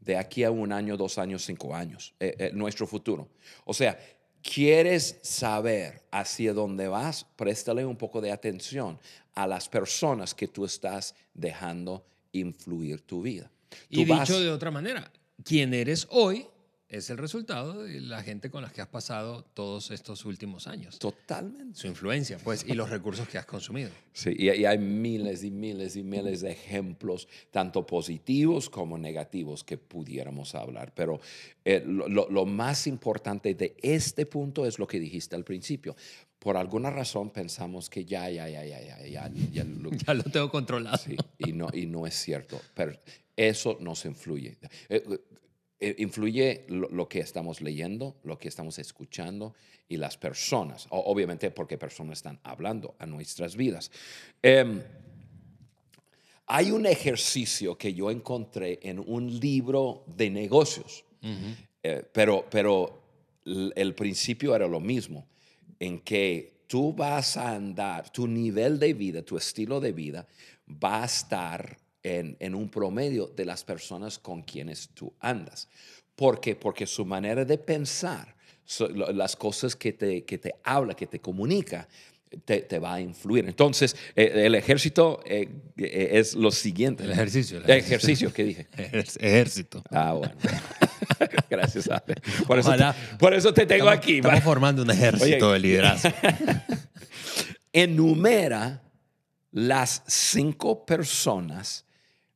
de 0.00 0.16
aquí 0.16 0.42
a 0.42 0.50
un 0.50 0.72
año, 0.72 0.96
dos 0.96 1.18
años, 1.18 1.44
cinco 1.44 1.72
años, 1.74 2.12
eh, 2.18 2.34
eh, 2.38 2.50
nuestro 2.52 2.86
futuro. 2.88 3.28
O 3.64 3.72
sea, 3.72 3.96
quieres 4.42 5.20
saber 5.22 6.02
hacia 6.10 6.52
dónde 6.52 6.88
vas, 6.88 7.24
préstale 7.36 7.86
un 7.86 7.96
poco 7.96 8.20
de 8.20 8.32
atención 8.32 8.98
a 9.34 9.46
las 9.46 9.68
personas 9.68 10.34
que 10.34 10.48
tú 10.48 10.64
estás 10.64 11.14
dejando 11.32 12.04
influir 12.32 13.02
tu 13.02 13.22
vida. 13.22 13.48
Y 13.88 14.04
vas- 14.04 14.26
dicho 14.28 14.40
de 14.40 14.50
otra 14.50 14.72
manera, 14.72 15.10
quien 15.44 15.72
eres 15.72 16.08
hoy 16.10 16.46
es 16.92 17.08
el 17.10 17.16
resultado 17.18 17.82
de 17.84 18.00
la 18.02 18.22
gente 18.22 18.50
con 18.50 18.62
la 18.62 18.70
que 18.70 18.82
has 18.82 18.86
pasado 18.88 19.44
todos 19.54 19.90
estos 19.90 20.24
últimos 20.26 20.66
años. 20.66 20.98
Totalmente. 20.98 21.78
Su 21.78 21.86
influencia, 21.86 22.36
pues, 22.44 22.64
y 22.68 22.74
los 22.74 22.90
recursos 22.90 23.26
que 23.26 23.38
has 23.38 23.46
consumido. 23.46 23.90
Sí, 24.12 24.30
y, 24.38 24.50
y 24.50 24.64
hay 24.66 24.76
miles 24.78 25.42
y 25.42 25.50
miles 25.50 25.96
y 25.96 26.02
miles 26.02 26.42
de 26.42 26.52
ejemplos, 26.52 27.26
tanto 27.50 27.86
positivos 27.86 28.68
como 28.68 28.98
negativos, 28.98 29.64
que 29.64 29.78
pudiéramos 29.78 30.54
hablar. 30.54 30.92
Pero 30.94 31.18
eh, 31.64 31.82
lo, 31.86 32.08
lo- 32.08 32.28
lo 32.30 32.44
más 32.44 32.86
importante 32.86 33.54
de 33.54 33.74
este 33.82 34.26
punto 34.26 34.66
es 34.66 34.78
lo 34.78 34.86
que 34.86 35.00
dijiste 35.00 35.34
al 35.34 35.44
principio. 35.44 35.96
Por 36.38 36.56
alguna 36.58 36.90
razón 36.90 37.30
pensamos 37.30 37.88
que 37.88 38.04
ya, 38.04 38.28
ya, 38.28 38.48
ya, 38.50 38.64
ya, 38.66 38.80
ya, 38.80 38.98
ya, 39.06 39.30
ya 39.52 39.64
lo- 39.64 39.90
Ya 40.06 40.12
lo 40.12 40.24
tengo 40.24 40.50
controlado. 40.50 40.98
sí, 40.98 41.16
y, 41.38 41.52
no, 41.54 41.68
y 41.72 41.86
no 41.86 42.06
es 42.06 42.14
cierto. 42.14 42.60
Pero 42.74 42.92
eso 43.34 43.78
nos 43.80 44.04
influye. 44.04 44.58
Eh, 45.84 45.96
influye 45.98 46.64
lo, 46.68 46.88
lo 46.90 47.08
que 47.08 47.18
estamos 47.18 47.60
leyendo, 47.60 48.14
lo 48.22 48.38
que 48.38 48.46
estamos 48.46 48.78
escuchando 48.78 49.52
y 49.88 49.96
las 49.96 50.16
personas. 50.16 50.86
Obviamente 50.90 51.50
porque 51.50 51.76
personas 51.76 52.18
están 52.18 52.38
hablando 52.44 52.94
a 53.00 53.06
nuestras 53.06 53.56
vidas. 53.56 53.90
Em, 54.40 54.80
hay 56.46 56.70
un 56.70 56.86
ejercicio 56.86 57.76
que 57.76 57.92
yo 57.92 58.12
encontré 58.12 58.78
en 58.82 59.00
un 59.00 59.40
libro 59.40 60.04
de 60.06 60.30
negocios, 60.30 61.04
Eh, 61.82 62.04
pero, 62.12 62.46
pero 62.48 63.02
el 63.44 63.94
principio 63.94 64.54
era 64.54 64.68
lo 64.68 64.78
mismo, 64.78 65.26
en 65.80 65.98
que 66.00 66.62
tú 66.68 66.92
vas 66.92 67.36
a 67.36 67.54
andar, 67.56 68.10
tu 68.12 68.28
nivel 68.28 68.78
de 68.78 68.94
vida, 68.94 69.22
tu 69.22 69.36
estilo 69.36 69.80
de 69.80 69.90
vida 69.90 70.28
va 70.68 71.02
a 71.02 71.06
estar 71.06 71.76
en, 72.02 72.36
en 72.40 72.54
un 72.54 72.68
promedio 72.68 73.26
de 73.28 73.44
las 73.44 73.64
personas 73.64 74.18
con 74.18 74.42
quienes 74.42 74.88
tú 74.90 75.12
andas. 75.20 75.68
¿Por 76.16 76.40
qué? 76.40 76.54
Porque 76.56 76.86
su 76.86 77.04
manera 77.04 77.44
de 77.44 77.58
pensar, 77.58 78.34
so- 78.64 78.88
las 78.88 79.36
cosas 79.36 79.74
que 79.76 79.92
te, 79.92 80.24
que 80.24 80.38
te 80.38 80.54
habla, 80.64 80.94
que 80.94 81.06
te 81.06 81.20
comunica, 81.20 81.88
te, 82.44 82.62
te 82.62 82.78
va 82.78 82.94
a 82.94 83.00
influir. 83.00 83.46
Entonces, 83.46 83.94
eh, 84.16 84.32
el 84.46 84.54
ejército 84.54 85.20
eh, 85.26 85.48
eh, 85.76 86.08
es 86.12 86.34
lo 86.34 86.50
siguiente. 86.50 87.04
El 87.04 87.12
ejercicio, 87.12 87.58
el 87.58 87.64
El 87.64 87.70
ejercicio, 87.78 88.32
¿qué 88.32 88.44
dije? 88.44 88.68
Ejército. 89.20 89.82
Ah, 89.90 90.14
bueno. 90.14 90.34
Gracias, 91.50 91.88
Ale. 91.88 92.14
Por 92.46 92.58
eso, 92.58 92.68
Ojalá. 92.68 92.94
te, 92.94 93.16
por 93.18 93.34
eso 93.34 93.52
te 93.52 93.66
tengo 93.66 93.84
Estamos- 93.84 93.98
aquí. 93.98 94.16
Estamos 94.16 94.32
¿vale? 94.34 94.44
formando 94.44 94.82
un 94.82 94.90
ejército 94.90 95.46
Oye. 95.48 95.52
de 95.54 95.58
liderazgo. 95.60 96.10
Enumera 97.72 98.82
las 99.50 100.02
cinco 100.06 100.84
personas 100.84 101.84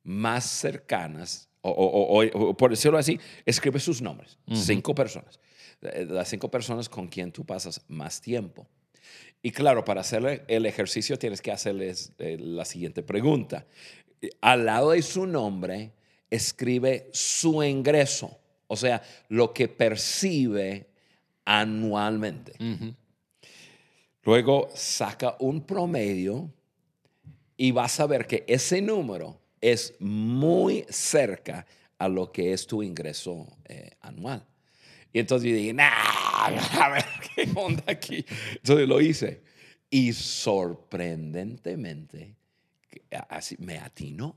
más 0.07 0.45
cercanas, 0.45 1.49
o, 1.61 1.71
o- 1.71 2.23
o- 2.25 2.49
o 2.51 2.57
por 2.57 2.71
decirlo 2.71 2.97
así, 2.97 3.19
escribe 3.45 3.81
sus 3.81 4.01
nombres. 4.01 4.39
Cinco 4.53 4.95
personas. 4.95 5.39
Eh, 5.83 6.07
Las 6.09 6.29
cinco 6.29 6.49
personas 6.51 6.89
con 6.89 7.09
quien 7.09 7.33
tú 7.33 7.45
pasas 7.45 7.83
más 7.89 8.21
tiempo. 8.21 8.67
Y 9.43 9.51
claro, 9.51 9.85
para 9.85 10.01
hacer 10.01 10.45
el 10.49 10.65
ejercicio 10.67 11.19
tienes 11.19 11.43
que 11.43 11.53
hacerles 11.53 12.13
eh, 12.19 12.37
la 12.41 12.65
siguiente 12.65 13.03
pregunta. 13.03 13.67
Al 14.41 14.65
lado 14.65 14.93
de 14.93 15.03
su 15.03 15.27
nombre, 15.27 15.93
escribe 16.31 17.09
su 17.13 17.63
ingreso, 17.63 18.39
o 18.67 18.77
sea, 18.77 19.03
lo 19.29 19.53
que 19.53 19.69
percibe 19.69 20.89
anualmente. 21.45 22.55
Luego 24.23 24.69
saca 24.75 25.37
un 25.41 25.65
promedio 25.65 26.51
y 27.57 27.71
vas 27.71 28.01
a 28.01 28.07
ver 28.07 28.27
que 28.27 28.45
ese 28.49 28.83
número 28.83 29.41
es 29.73 29.95
muy 29.99 30.85
cerca 30.89 31.67
a 31.99 32.09
lo 32.09 32.31
que 32.31 32.53
es 32.53 32.67
tu 32.67 32.83
ingreso 32.83 33.47
eh, 33.65 33.93
anual. 34.01 34.47
Y 35.13 35.19
entonces 35.19 35.51
yo 35.51 35.57
dije, 35.57 35.73
nah, 35.73 35.89
a 35.89 36.91
ver 36.91 37.05
qué 37.35 37.51
onda 37.55 37.83
aquí. 37.87 38.23
Entonces 38.55 38.87
lo 38.87 39.01
hice. 39.01 39.43
Y 39.91 40.13
sorprendentemente, 40.13 42.37
así 43.29 43.57
me 43.59 43.79
atinó. 43.79 44.37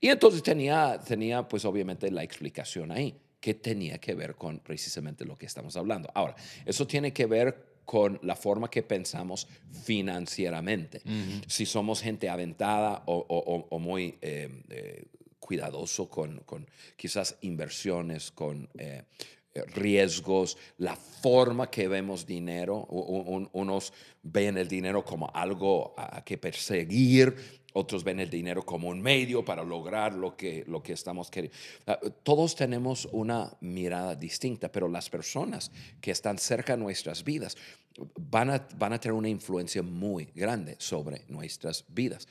Y 0.00 0.08
entonces 0.08 0.42
tenía, 0.42 1.00
tenía, 1.00 1.48
pues 1.48 1.64
obviamente 1.64 2.10
la 2.10 2.22
explicación 2.22 2.92
ahí, 2.92 3.18
que 3.40 3.54
tenía 3.54 3.96
que 3.98 4.14
ver 4.14 4.34
con 4.34 4.58
precisamente 4.58 5.24
lo 5.24 5.36
que 5.36 5.46
estamos 5.46 5.74
hablando. 5.76 6.10
Ahora, 6.14 6.34
eso 6.66 6.86
tiene 6.86 7.14
que 7.14 7.24
ver 7.26 7.73
con 7.84 8.18
la 8.22 8.34
forma 8.36 8.68
que 8.70 8.82
pensamos 8.82 9.46
financieramente. 9.84 11.02
Si 11.46 11.66
somos 11.66 12.00
gente 12.00 12.28
aventada 12.28 13.02
o, 13.06 13.14
o- 13.16 13.54
o- 13.56 13.66
o 13.70 13.78
muy 13.78 14.18
eh, 14.22 14.48
eh, 14.70 15.04
cuidadoso 15.38 16.08
con, 16.08 16.38
con 16.46 16.66
quizás 16.96 17.36
inversiones, 17.42 18.30
con 18.30 18.68
eh, 18.78 19.02
riesgos, 19.74 20.56
la 20.78 20.96
forma 20.96 21.70
que 21.70 21.86
vemos 21.88 22.26
dinero, 22.26 22.86
u- 22.88 22.98
u- 23.00 23.34
un- 23.36 23.48
unos 23.52 23.92
ven 24.22 24.56
el 24.58 24.66
dinero 24.68 25.04
como 25.04 25.30
algo 25.34 25.94
a 25.96 26.24
que 26.24 26.38
perseguir, 26.38 27.36
otros 27.74 28.04
ven 28.04 28.20
el 28.20 28.30
dinero 28.30 28.64
como 28.64 28.88
un 28.88 29.02
medio 29.02 29.44
para 29.44 29.64
lograr 29.64 30.14
lo 30.14 30.36
que, 30.36 30.64
lo 30.68 30.82
que 30.82 30.92
estamos 30.92 31.28
queriendo. 31.28 31.56
Todos 32.22 32.54
tenemos 32.54 33.08
una 33.10 33.52
mirada 33.60 34.14
distinta, 34.14 34.70
pero 34.70 34.88
las 34.88 35.10
personas 35.10 35.72
que 36.00 36.12
están 36.12 36.38
cerca 36.38 36.76
de 36.76 36.82
nuestras 36.82 37.24
vidas 37.24 37.56
van 38.16 38.50
a, 38.50 38.68
van 38.76 38.92
a 38.92 39.00
tener 39.00 39.14
una 39.14 39.28
influencia 39.28 39.82
muy 39.82 40.26
grande 40.36 40.76
sobre 40.78 41.22
nuestras 41.28 41.84
vidas. 41.88 42.28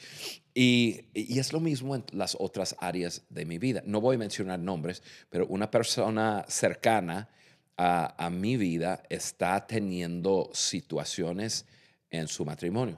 Y, 0.54 1.02
y 1.14 1.38
es 1.40 1.52
lo 1.52 1.60
mismo 1.60 1.96
en 1.96 2.06
las 2.14 2.38
otras 2.40 2.76
áreas 2.80 3.24
de 3.30 3.46
mi 3.46 3.58
vida. 3.58 3.84
No 3.86 4.00
voy 4.00 4.16
a 4.16 4.20
mencionar 4.20 4.60
nombres, 4.60 5.04
pero 5.30 5.46
una 5.48 5.70
persona 5.70 6.46
cercana 6.48 7.30
a, 7.76 8.26
a 8.26 8.30
mi 8.30 8.56
vida 8.56 9.04
está 9.10 9.68
teniendo 9.68 10.50
situaciones 10.54 11.66
en 12.10 12.30
su 12.30 12.46
matrimonio. 12.46 12.98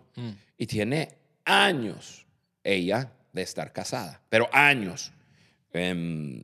Y 0.58 0.68
tiene 0.68 1.10
años 1.44 2.25
ella 2.66 3.14
de 3.32 3.42
estar 3.44 3.72
casada, 3.72 4.22
pero 4.30 4.50
años. 4.52 5.14
Em, 5.72 6.44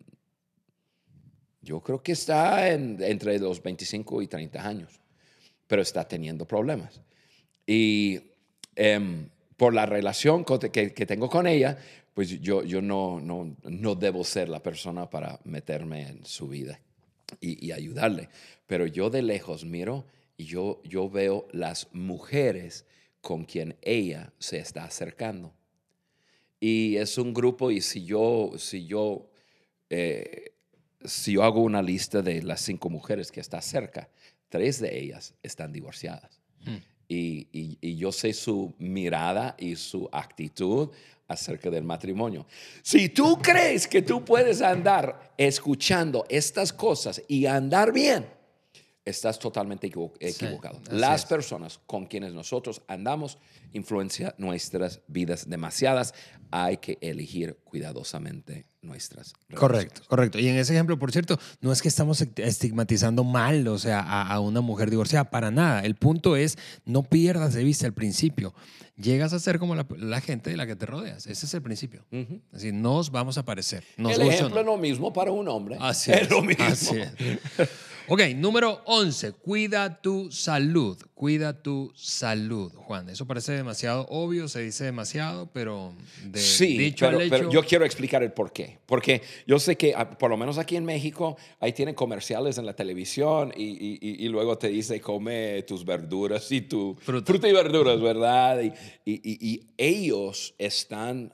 yo 1.61 1.79
creo 1.81 2.01
que 2.01 2.13
está 2.13 2.69
en- 2.71 3.01
entre 3.01 3.37
los 3.39 3.61
25 3.61 4.21
y 4.21 4.27
30 4.27 4.65
años, 4.67 4.99
pero 5.67 5.81
está 5.81 6.07
teniendo 6.07 6.45
problemas. 6.47 7.01
Y 7.67 8.19
em, 8.75 9.29
por 9.57 9.73
la 9.73 9.85
relación 9.85 10.43
que, 10.45 10.93
que 10.93 11.05
tengo 11.05 11.29
con 11.29 11.45
ella, 11.45 11.77
pues 12.13 12.29
yo, 12.41 12.63
yo 12.63 12.81
no, 12.81 13.19
no, 13.19 13.55
no 13.63 13.95
debo 13.95 14.23
ser 14.23 14.49
la 14.49 14.61
persona 14.63 15.09
para 15.09 15.39
meterme 15.43 16.07
en 16.09 16.25
su 16.25 16.47
vida 16.47 16.79
y, 17.39 17.65
y 17.67 17.71
ayudarle. 17.71 18.29
Pero 18.67 18.87
yo 18.87 19.09
de 19.09 19.21
lejos 19.21 19.63
miro 19.65 20.05
y 20.37 20.45
yo, 20.45 20.81
yo 20.83 21.09
veo 21.09 21.47
las 21.51 21.87
mujeres 21.93 22.85
con 23.21 23.45
quien 23.45 23.77
ella 23.81 24.33
se 24.39 24.57
está 24.59 24.83
acercando. 24.85 25.53
Y 26.63 26.95
es 26.97 27.17
un 27.17 27.33
grupo 27.33 27.71
y 27.71 27.81
si 27.81 28.05
yo, 28.05 28.51
si 28.57 28.85
yo, 28.85 29.27
eh, 29.89 30.53
si 31.03 31.33
yo 31.33 31.43
hago 31.43 31.61
una 31.61 31.81
lista 31.81 32.21
de 32.21 32.43
las 32.43 32.61
cinco 32.61 32.87
mujeres 32.89 33.31
que 33.31 33.39
está 33.41 33.59
cerca, 33.61 34.07
tres 34.47 34.79
de 34.79 34.97
ellas 34.99 35.33
están 35.41 35.73
divorciadas. 35.73 36.39
Y, 37.07 37.47
y- 37.51 37.77
y 37.81 37.97
yo 37.97 38.11
sé 38.11 38.31
su 38.33 38.73
mirada 38.77 39.55
y 39.57 39.75
su 39.75 40.07
actitud 40.11 40.89
acerca 41.27 41.69
del 41.71 41.83
matrimonio. 41.83 42.45
Si 42.83 43.09
tú 43.09 43.39
crees 43.41 43.87
que 43.87 44.01
tú 44.03 44.23
puedes 44.23 44.61
andar 44.61 45.33
escuchando 45.37 46.25
estas 46.29 46.71
cosas 46.71 47.21
y 47.27 47.47
andar 47.47 47.91
bien, 47.91 48.27
estás 49.05 49.39
totalmente 49.39 49.87
equivo- 49.87 50.13
equivocado. 50.19 50.79
Las 50.91 51.21
es. 51.21 51.27
personas 51.27 51.79
con 51.87 52.05
quienes 52.05 52.33
nosotros 52.33 52.81
andamos 52.87 53.37
influencia 53.73 54.35
nuestras 54.37 55.01
vidas 55.07 55.49
demasiadas. 55.49 56.13
Hay 56.53 56.77
que 56.77 56.97
elegir 57.01 57.57
cuidadosamente 57.63 58.65
nuestras 58.81 59.33
Correcto, 59.55 60.01
correcto. 60.07 60.37
Y 60.39 60.47
en 60.49 60.57
ese 60.57 60.73
ejemplo, 60.73 60.99
por 60.99 61.11
cierto, 61.11 61.39
no 61.61 61.71
es 61.71 61.81
que 61.81 61.87
estamos 61.87 62.21
estigmatizando 62.35 63.23
mal, 63.23 63.67
o 63.69 63.77
sea, 63.77 63.99
a, 64.01 64.27
a 64.33 64.39
una 64.41 64.59
mujer 64.59 64.89
divorciada, 64.89 65.29
para 65.29 65.49
nada. 65.51 65.81
El 65.81 65.95
punto 65.95 66.35
es, 66.35 66.57
no 66.85 67.03
pierdas 67.03 67.53
de 67.53 67.63
vista 67.63 67.85
el 67.87 67.93
principio. 67.93 68.53
Llegas 68.97 69.31
a 69.33 69.39
ser 69.39 69.59
como 69.59 69.75
la, 69.75 69.87
la 69.97 70.19
gente 70.19 70.49
de 70.49 70.57
la 70.57 70.67
que 70.67 70.75
te 70.75 70.85
rodeas. 70.85 71.25
Ese 71.25 71.45
es 71.45 71.53
el 71.53 71.61
principio. 71.61 72.05
Ujú. 72.11 72.41
Así, 72.51 72.71
nos 72.71 73.11
vamos 73.11 73.37
a 73.37 73.45
parecer. 73.45 73.83
Nos 73.97 74.13
El 74.13 74.23
ejemplo 74.27 74.55
no. 74.55 74.59
es 74.59 74.65
lo 74.65 74.77
mismo 74.77 75.13
para 75.13 75.31
un 75.31 75.47
hombre. 75.47 75.77
Así 75.79 76.11
es, 76.11 76.21
es, 76.23 76.29
lo 76.29 76.41
mismo. 76.41 76.65
así 76.65 76.97
es. 76.97 77.11
Ok, 78.07 78.21
número 78.35 78.81
11. 78.85 79.31
Cuida 79.33 80.01
tu 80.01 80.31
salud. 80.31 80.97
Cuida 81.13 81.61
tu 81.61 81.91
salud, 81.95 82.71
Juan. 82.73 83.09
Eso 83.09 83.25
parece 83.25 83.53
demasiado 83.53 84.05
obvio, 84.09 84.47
se 84.47 84.61
dice 84.61 84.83
demasiado, 84.83 85.49
pero 85.53 85.93
de 86.25 86.39
Sí, 86.39 86.77
dicho 86.77 87.05
pero, 87.05 87.17
al 87.19 87.23
hecho. 87.25 87.35
pero 87.37 87.51
yo 87.51 87.63
quiero 87.63 87.85
explicar 87.85 88.21
el 88.23 88.33
por 88.33 88.51
qué. 88.51 88.79
Porque 88.85 89.21
yo 89.47 89.59
sé 89.59 89.77
que, 89.77 89.93
ah, 89.95 90.09
por 90.09 90.29
lo 90.29 90.35
menos 90.37 90.57
aquí 90.57 90.75
en 90.75 90.83
México, 90.83 91.37
ahí 91.59 91.71
tienen 91.73 91.95
comerciales 91.95 92.57
en 92.57 92.65
la 92.65 92.73
televisión 92.75 93.53
y, 93.55 93.63
y- 93.63 93.99
y- 94.01 94.25
y 94.25 94.27
luego 94.29 94.57
te 94.57 94.67
dice 94.69 94.99
come 94.99 95.63
tus 95.63 95.85
verduras 95.85 96.51
y 96.51 96.61
tu 96.61 96.97
Fruta. 97.01 97.47
y 97.47 97.53
verduras, 97.53 98.01
¿verdad? 98.01 98.61
Y, 99.05 99.61
ellos 99.77 100.53
están, 100.57 101.31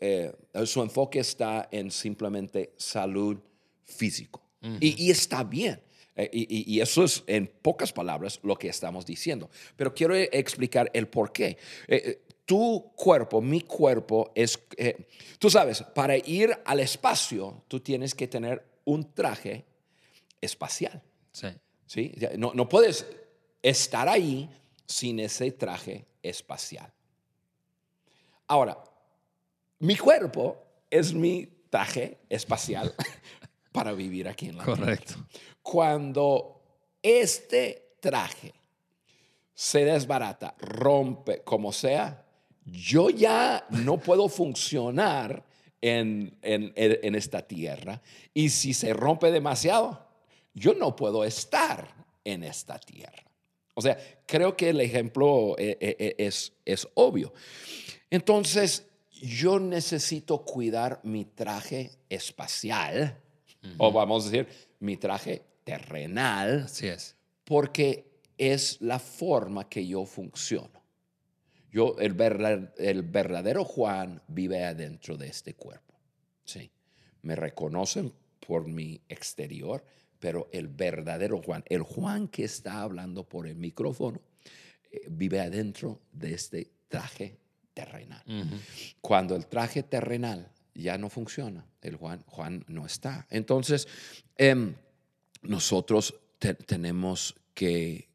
eh, 0.00 0.32
su 0.64 0.82
enfoque 0.82 1.20
está 1.20 1.68
en 1.70 1.90
simplemente 1.90 2.72
salud 2.76 3.38
físico. 3.84 4.42
y 4.80 5.10
está 5.10 5.44
bien. 5.44 5.80
Eh, 6.18 6.28
y, 6.32 6.80
eso 6.80 7.04
es, 7.04 7.22
en 7.28 7.46
pocas 7.46 7.92
palabras, 7.92 8.40
lo 8.42 8.56
que 8.56 8.68
estamos 8.68 9.06
diciendo. 9.06 9.48
Pero 9.76 9.94
quiero 9.94 10.16
eh, 10.16 10.28
explicar 10.32 10.90
el 10.92 11.06
por 11.06 11.32
qué. 11.32 11.56
Eh, 11.86 12.20
tu 12.44 12.92
cuerpo, 12.96 13.40
mi 13.40 13.60
cuerpo, 13.60 14.32
es, 14.34 14.58
eh, 14.76 15.06
tú 15.38 15.48
sabes, 15.48 15.82
para 15.82 16.16
ir 16.16 16.58
al 16.64 16.80
espacio, 16.80 17.62
tú 17.68 17.78
tienes 17.78 18.14
que 18.14 18.26
tener 18.26 18.64
un 18.84 19.12
traje 19.12 19.64
espacial. 20.40 21.00
Sí. 21.30 21.48
¿sí? 21.86 22.12
No, 22.36 22.52
no 22.52 22.68
puedes 22.68 23.06
estar 23.62 24.08
ahí 24.08 24.50
sin 24.86 25.20
ese 25.20 25.52
traje 25.52 26.04
espacial. 26.22 26.92
Ahora, 28.48 28.82
mi 29.78 29.96
cuerpo 29.96 30.56
es 30.90 31.12
mi 31.12 31.46
traje 31.70 32.18
espacial 32.28 32.94
para 33.72 33.92
vivir 33.92 34.28
aquí 34.28 34.48
en 34.48 34.56
la 34.58 34.64
Tierra. 34.64 34.80
Correcto. 34.80 35.14
Cuando 35.62 36.62
este 37.02 37.94
traje 38.00 38.52
se 39.54 39.84
desbarata, 39.84 40.54
rompe, 40.58 41.42
como 41.42 41.72
sea, 41.72 42.24
yo 42.64 43.10
ya 43.10 43.66
no 43.70 43.98
puedo 43.98 44.28
funcionar 44.28 45.44
en, 45.80 46.36
en- 46.42 46.72
en- 46.76 46.98
en 47.02 47.14
esta 47.14 47.42
tierra. 47.42 48.00
Y 48.34 48.48
si 48.50 48.74
se 48.74 48.92
rompe 48.92 49.30
demasiado, 49.30 50.06
yo 50.54 50.74
no 50.74 50.94
puedo 50.96 51.24
estar 51.24 51.88
en 52.24 52.44
esta 52.44 52.78
tierra. 52.78 53.24
O 53.74 53.80
sea, 53.80 53.96
creo 54.26 54.56
que 54.56 54.70
el 54.70 54.80
ejemplo 54.80 55.54
eh, 55.56 55.78
eh, 55.80 55.96
eh, 55.98 56.14
es, 56.18 56.52
es 56.64 56.86
obvio. 56.94 57.32
Entonces, 58.10 58.86
yo 59.22 59.58
necesito 59.60 60.44
cuidar 60.44 61.00
mi 61.04 61.24
traje 61.24 61.92
espacial, 62.08 63.20
o 63.76 63.92
vamos 63.92 64.26
a 64.26 64.30
decir, 64.30 64.48
mi 64.80 64.96
traje 64.96 65.42
terrenal, 65.64 66.62
Así 66.64 66.86
es. 66.88 67.16
porque 67.44 68.08
es 68.36 68.80
la 68.80 68.98
forma 68.98 69.68
que 69.68 69.86
yo 69.86 70.04
funciono. 70.04 70.82
Yo, 71.70 71.96
el, 71.98 72.16
el 72.78 73.02
verdadero 73.02 73.64
Juan 73.64 74.22
vive 74.28 74.64
adentro 74.64 75.16
de 75.16 75.28
este 75.28 75.54
cuerpo. 75.54 75.94
Sí. 76.44 76.70
Me 77.22 77.36
reconocen 77.36 78.12
por 78.46 78.66
mi 78.66 79.00
exterior, 79.08 79.84
pero 80.18 80.48
el 80.52 80.68
verdadero 80.68 81.42
Juan, 81.42 81.62
el 81.66 81.82
Juan 81.82 82.28
que 82.28 82.44
está 82.44 82.80
hablando 82.82 83.28
por 83.28 83.46
el 83.46 83.56
micrófono, 83.56 84.20
eh, 84.90 85.02
vive 85.10 85.40
adentro 85.40 86.00
de 86.12 86.32
este 86.34 86.70
traje 86.88 87.38
terrenal. 87.74 88.22
Cuando 89.00 89.36
el 89.36 89.46
traje 89.46 89.82
terrenal 89.82 90.50
ya 90.78 90.96
no 90.96 91.10
funciona, 91.10 91.66
el 91.82 91.96
Juan, 91.96 92.22
Juan 92.26 92.64
no 92.68 92.86
está. 92.86 93.26
Entonces, 93.30 93.88
em, 94.36 94.74
nosotros 95.42 96.14
te- 96.38 96.54
tenemos 96.54 97.34
que, 97.52 98.08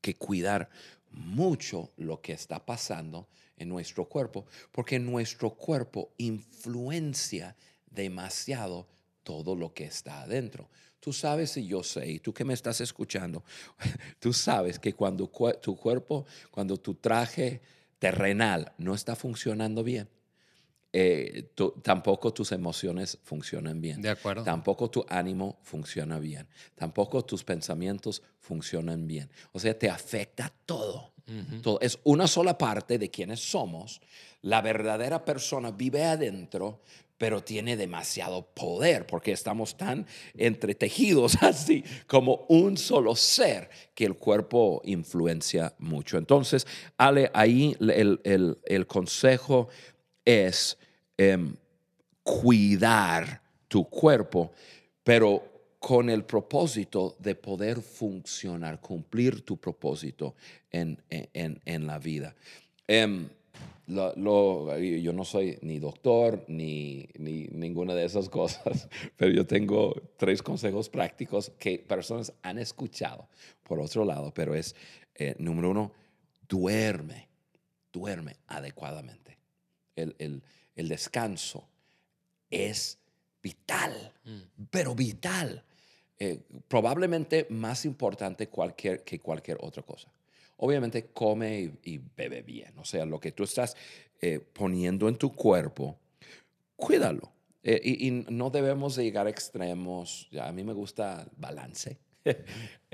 que 0.00 0.16
cuidar 0.16 0.68
mucho 1.10 1.90
lo 1.96 2.20
que 2.20 2.32
está 2.34 2.64
pasando 2.64 3.28
en 3.56 3.68
nuestro 3.68 4.06
cuerpo, 4.08 4.46
porque 4.72 4.98
nuestro 4.98 5.50
cuerpo 5.50 6.12
influencia 6.18 7.56
demasiado 7.90 8.86
todo 9.22 9.54
lo 9.54 9.72
que 9.72 9.84
está 9.84 10.22
adentro. 10.22 10.68
Tú 11.00 11.12
sabes 11.12 11.56
y 11.56 11.66
yo 11.66 11.82
sé, 11.82 12.08
y 12.10 12.18
tú 12.18 12.32
que 12.32 12.44
me 12.44 12.54
estás 12.54 12.80
escuchando, 12.80 13.42
tú 14.20 14.32
sabes 14.32 14.78
que 14.78 14.92
cuando 14.92 15.30
tu 15.62 15.76
cuerpo, 15.76 16.26
cuando 16.50 16.76
tu 16.76 16.94
traje 16.94 17.60
terrenal 17.98 18.72
no 18.78 18.94
está 18.94 19.16
funcionando 19.16 19.82
bien, 19.82 20.08
eh, 20.92 21.50
tú- 21.54 21.72
tampoco 21.82 22.32
tus 22.34 22.52
emociones 22.52 23.18
funcionan 23.22 23.80
bien. 23.80 24.02
De 24.02 24.10
acuerdo. 24.10 24.44
Tampoco 24.44 24.90
tu 24.90 25.04
ánimo 25.08 25.58
funciona 25.62 26.18
bien. 26.18 26.46
Tampoco 26.74 27.24
tus 27.24 27.42
pensamientos 27.44 28.22
funcionan 28.40 29.06
bien. 29.06 29.30
O 29.52 29.58
sea, 29.58 29.78
te 29.78 29.88
afecta 29.88 30.52
todo. 30.66 31.12
todo. 31.62 31.80
Es 31.80 31.98
una 32.04 32.26
sola 32.26 32.58
parte 32.58 32.98
de 32.98 33.10
quienes 33.10 33.40
somos. 33.40 34.00
La 34.42 34.60
verdadera 34.60 35.24
persona 35.24 35.70
vive 35.70 36.04
adentro, 36.04 36.82
pero 37.16 37.42
tiene 37.42 37.76
demasiado 37.76 38.42
poder 38.52 39.06
porque 39.06 39.30
estamos 39.30 39.76
tan 39.76 40.04
entretejidos 40.34 41.36
así 41.42 41.84
como 42.06 42.44
un 42.48 42.76
solo 42.76 43.14
ser 43.16 43.70
que 43.94 44.04
el 44.04 44.16
cuerpo 44.16 44.82
influencia 44.84 45.72
mucho. 45.78 46.18
Entonces, 46.18 46.66
Ale, 46.98 47.30
ahí 47.32 47.76
el, 47.80 48.20
el- 48.24 48.58
el 48.64 48.86
consejo 48.88 49.68
es 50.24 50.78
em, 51.16 51.54
cuidar 52.22 53.42
tu 53.68 53.88
cuerpo, 53.88 54.52
pero 55.02 55.42
con 55.78 56.08
el 56.10 56.24
propósito 56.24 57.16
de 57.18 57.34
poder 57.34 57.80
funcionar, 57.80 58.80
cumplir 58.80 59.44
tu 59.44 59.56
propósito 59.56 60.34
en, 60.70 61.02
en- 61.10 61.60
en- 61.64 61.86
la 61.86 61.98
vida. 61.98 62.34
Em, 62.86 63.28
yo 63.86 65.12
no 65.12 65.24
soy 65.24 65.58
ni 65.62 65.80
doctor 65.80 66.44
ni, 66.46 67.08
ni 67.18 67.48
ninguna 67.48 67.94
de 67.94 68.04
esas 68.04 68.28
cosas, 68.28 68.88
pero 69.16 69.32
yo 69.32 69.44
tengo 69.46 69.94
tres 70.16 70.42
consejos 70.42 70.88
prácticos 70.88 71.50
que 71.58 71.78
personas 71.80 72.32
han 72.42 72.58
escuchado 72.58 73.28
por 73.64 73.80
otro 73.80 74.04
lado, 74.04 74.32
pero 74.32 74.54
es, 74.54 74.76
eh, 75.16 75.34
número 75.38 75.70
uno, 75.70 75.92
duerme, 76.48 77.28
duerme 77.92 78.36
adecuadamente. 78.46 79.36
El, 79.96 80.14
el- 80.18 80.42
el 80.74 80.88
descanso 80.88 81.68
es 82.50 82.98
vital, 83.42 84.12
pero 84.70 84.94
vital. 84.94 85.64
Eh, 86.18 86.40
probablemente 86.68 87.46
más 87.50 87.84
importante 87.84 88.48
cualquier, 88.48 89.02
que 89.04 89.18
cualquier 89.20 89.58
otra 89.60 89.82
cosa. 89.82 90.10
Obviamente 90.58 91.06
come 91.12 91.60
y, 91.82 91.94
y 91.94 92.00
bebe 92.16 92.42
bien, 92.42 92.78
o 92.78 92.84
sea, 92.84 93.04
lo 93.04 93.18
que 93.18 93.32
tú 93.32 93.42
estás 93.44 93.76
eh, 94.20 94.38
poniendo 94.38 95.08
en 95.08 95.16
tu 95.16 95.34
cuerpo, 95.34 95.98
cuídalo. 96.76 97.32
Eh, 97.64 97.80
y, 97.82 98.08
y 98.08 98.10
no 98.30 98.50
debemos 98.50 98.96
de 98.96 99.04
llegar 99.04 99.26
a 99.26 99.30
extremos. 99.30 100.28
Ya, 100.30 100.48
a 100.48 100.52
mí 100.52 100.62
me 100.64 100.72
gusta 100.72 101.26
balance. 101.36 101.98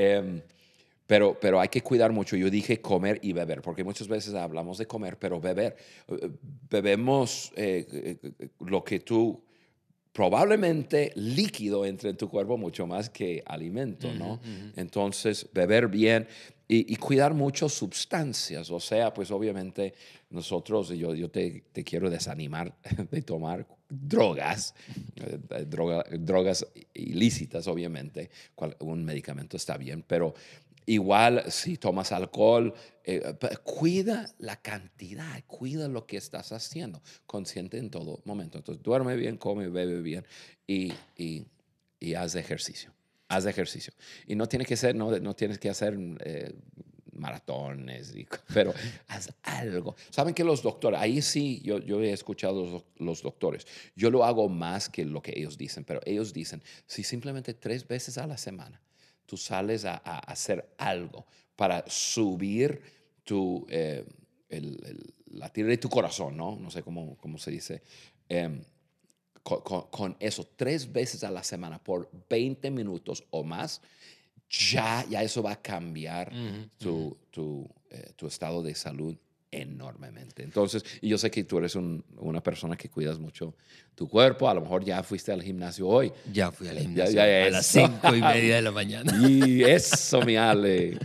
Pero, 1.08 1.36
pero 1.40 1.58
hay 1.58 1.68
que 1.68 1.80
cuidar 1.80 2.12
mucho. 2.12 2.36
Yo 2.36 2.48
dije 2.50 2.80
comer 2.80 3.18
y 3.22 3.32
beber, 3.32 3.62
porque 3.62 3.82
muchas 3.82 4.06
veces 4.06 4.34
hablamos 4.34 4.78
de 4.78 4.86
comer, 4.86 5.18
pero 5.18 5.40
beber. 5.40 5.74
eh, 6.08 6.30
Bebemos 6.70 7.50
eh, 7.56 8.18
eh, 8.22 8.48
lo 8.60 8.84
que 8.84 9.00
tú 9.00 9.42
probablemente 10.12 11.12
líquido 11.14 11.84
entre 11.86 12.10
en 12.10 12.16
tu 12.16 12.28
cuerpo 12.28 12.56
mucho 12.58 12.86
más 12.86 13.08
que 13.08 13.42
alimento, 13.46 14.12
¿no? 14.12 14.40
Entonces, 14.76 15.48
beber 15.54 15.88
bien 15.88 16.26
y, 16.66 16.92
y 16.92 16.96
cuidar 16.96 17.34
mucho 17.34 17.68
sustancias. 17.68 18.70
O 18.70 18.80
sea, 18.80 19.14
pues 19.14 19.30
obviamente 19.30 19.94
nosotros, 20.30 20.88
yo, 20.90 21.14
yo 21.14 21.30
te, 21.30 21.64
te 21.72 21.84
quiero 21.84 22.10
desanimar 22.10 22.74
de 23.10 23.22
tomar 23.22 23.66
drogas, 23.88 24.74
eh, 25.16 25.38
eh, 25.50 25.64
droga- 25.68 26.04
drogas 26.18 26.66
ilícitas, 26.94 27.66
obviamente. 27.68 28.28
Cual- 28.54 28.76
un 28.80 29.04
medicamento 29.04 29.56
está 29.56 29.76
bien, 29.78 30.02
pero 30.06 30.34
igual 30.88 31.44
si 31.50 31.76
tomas 31.76 32.12
alcohol, 32.12 32.74
eh, 33.04 33.22
cuida 33.62 34.26
la 34.38 34.56
cantidad, 34.60 35.44
cuida 35.46 35.86
lo 35.86 36.06
que 36.06 36.16
estás 36.16 36.50
haciendo, 36.52 37.02
consciente 37.26 37.76
en 37.76 37.90
todo 37.90 38.22
momento. 38.24 38.58
Entonces, 38.58 38.82
duerme 38.82 39.14
bien, 39.16 39.36
come, 39.36 39.68
bebe 39.68 40.00
bien 40.00 40.26
y, 40.66 40.92
y, 41.16 41.46
y 42.00 42.14
haz 42.14 42.34
ejercicio. 42.34 42.92
Haz 43.28 43.44
ejercicio. 43.44 43.92
Y 44.26 44.34
no 44.34 44.48
tiene 44.48 44.64
que 44.64 44.76
ser, 44.76 44.94
no, 44.94 45.10
no 45.18 45.36
tienes 45.36 45.58
que 45.58 45.68
hacer 45.68 45.98
eh, 46.20 46.54
maratones, 47.12 48.14
pero 48.54 48.72
haz 49.08 49.30
algo. 49.42 49.94
Saben 50.08 50.32
que 50.32 50.42
los 50.42 50.62
doctores, 50.62 50.98
ahí 50.98 51.20
sí, 51.20 51.60
yo, 51.62 51.80
yo 51.80 52.00
he 52.00 52.12
escuchado 52.12 52.64
los, 52.64 52.84
los 52.96 53.22
doctores, 53.22 53.66
yo 53.94 54.10
lo 54.10 54.24
hago 54.24 54.48
más 54.48 54.88
que 54.88 55.04
lo 55.04 55.20
que 55.20 55.34
ellos 55.36 55.58
dicen, 55.58 55.84
pero 55.84 56.00
ellos 56.06 56.32
dicen, 56.32 56.62
si 56.86 57.02
simplemente 57.02 57.52
tres 57.52 57.86
veces 57.86 58.16
a 58.16 58.26
la 58.26 58.38
semana 58.38 58.80
tú 59.28 59.36
sales 59.36 59.84
a, 59.84 60.00
a 60.04 60.18
hacer 60.20 60.74
algo 60.78 61.26
para 61.54 61.84
subir 61.86 62.80
tu, 63.24 63.66
eh, 63.68 64.04
el, 64.48 64.80
el 64.86 65.14
latir 65.38 65.66
de 65.66 65.76
tu 65.76 65.88
corazón, 65.90 66.36
¿no? 66.36 66.56
No 66.56 66.70
sé 66.70 66.82
cómo, 66.82 67.16
cómo 67.18 67.36
se 67.38 67.50
dice. 67.50 67.82
em, 68.28 68.62
con, 69.42 69.60
con- 69.62 69.86
con 69.90 70.16
eso 70.20 70.46
tres 70.56 70.90
veces 70.92 71.22
a 71.24 71.30
la 71.30 71.42
semana 71.44 71.78
por 71.82 72.10
20 72.28 72.70
minutos 72.70 73.22
o 73.30 73.44
más, 73.44 73.80
ya, 74.50 75.04
ya 75.08 75.22
eso 75.22 75.42
va 75.42 75.52
a 75.52 75.62
cambiar 75.62 76.32
tu, 76.78 77.16
tu, 77.30 77.68
eh, 77.90 78.12
tu 78.16 78.26
estado 78.26 78.62
de 78.62 78.74
salud 78.74 79.14
enormemente. 79.50 80.42
Entonces, 80.42 80.84
y 81.00 81.08
yo 81.08 81.18
sé 81.18 81.30
que 81.30 81.44
tú 81.44 81.58
eres 81.58 81.74
un- 81.74 82.04
una 82.18 82.42
persona 82.42 82.76
que 82.76 82.88
cuidas 82.88 83.18
mucho 83.18 83.54
tu 83.94 84.08
cuerpo, 84.08 84.48
a 84.48 84.54
lo 84.54 84.60
mejor 84.60 84.84
ya 84.84 85.02
fuiste 85.02 85.32
al 85.32 85.42
gimnasio 85.42 85.86
hoy. 85.88 86.12
Ya 86.32 86.50
fui 86.52 86.68
al 86.68 86.76
Ya- 86.76 86.82
gimnasio 86.82 87.14
ya 87.16 87.46
a 87.46 87.50
las 87.50 87.66
cinco 87.66 88.14
y 88.14 88.22
media 88.22 88.56
de 88.56 88.62
la 88.62 88.70
mañana. 88.72 89.12
Y 89.30 89.62
eso, 89.64 90.22
mi 90.22 90.36
Ale. 90.36 90.98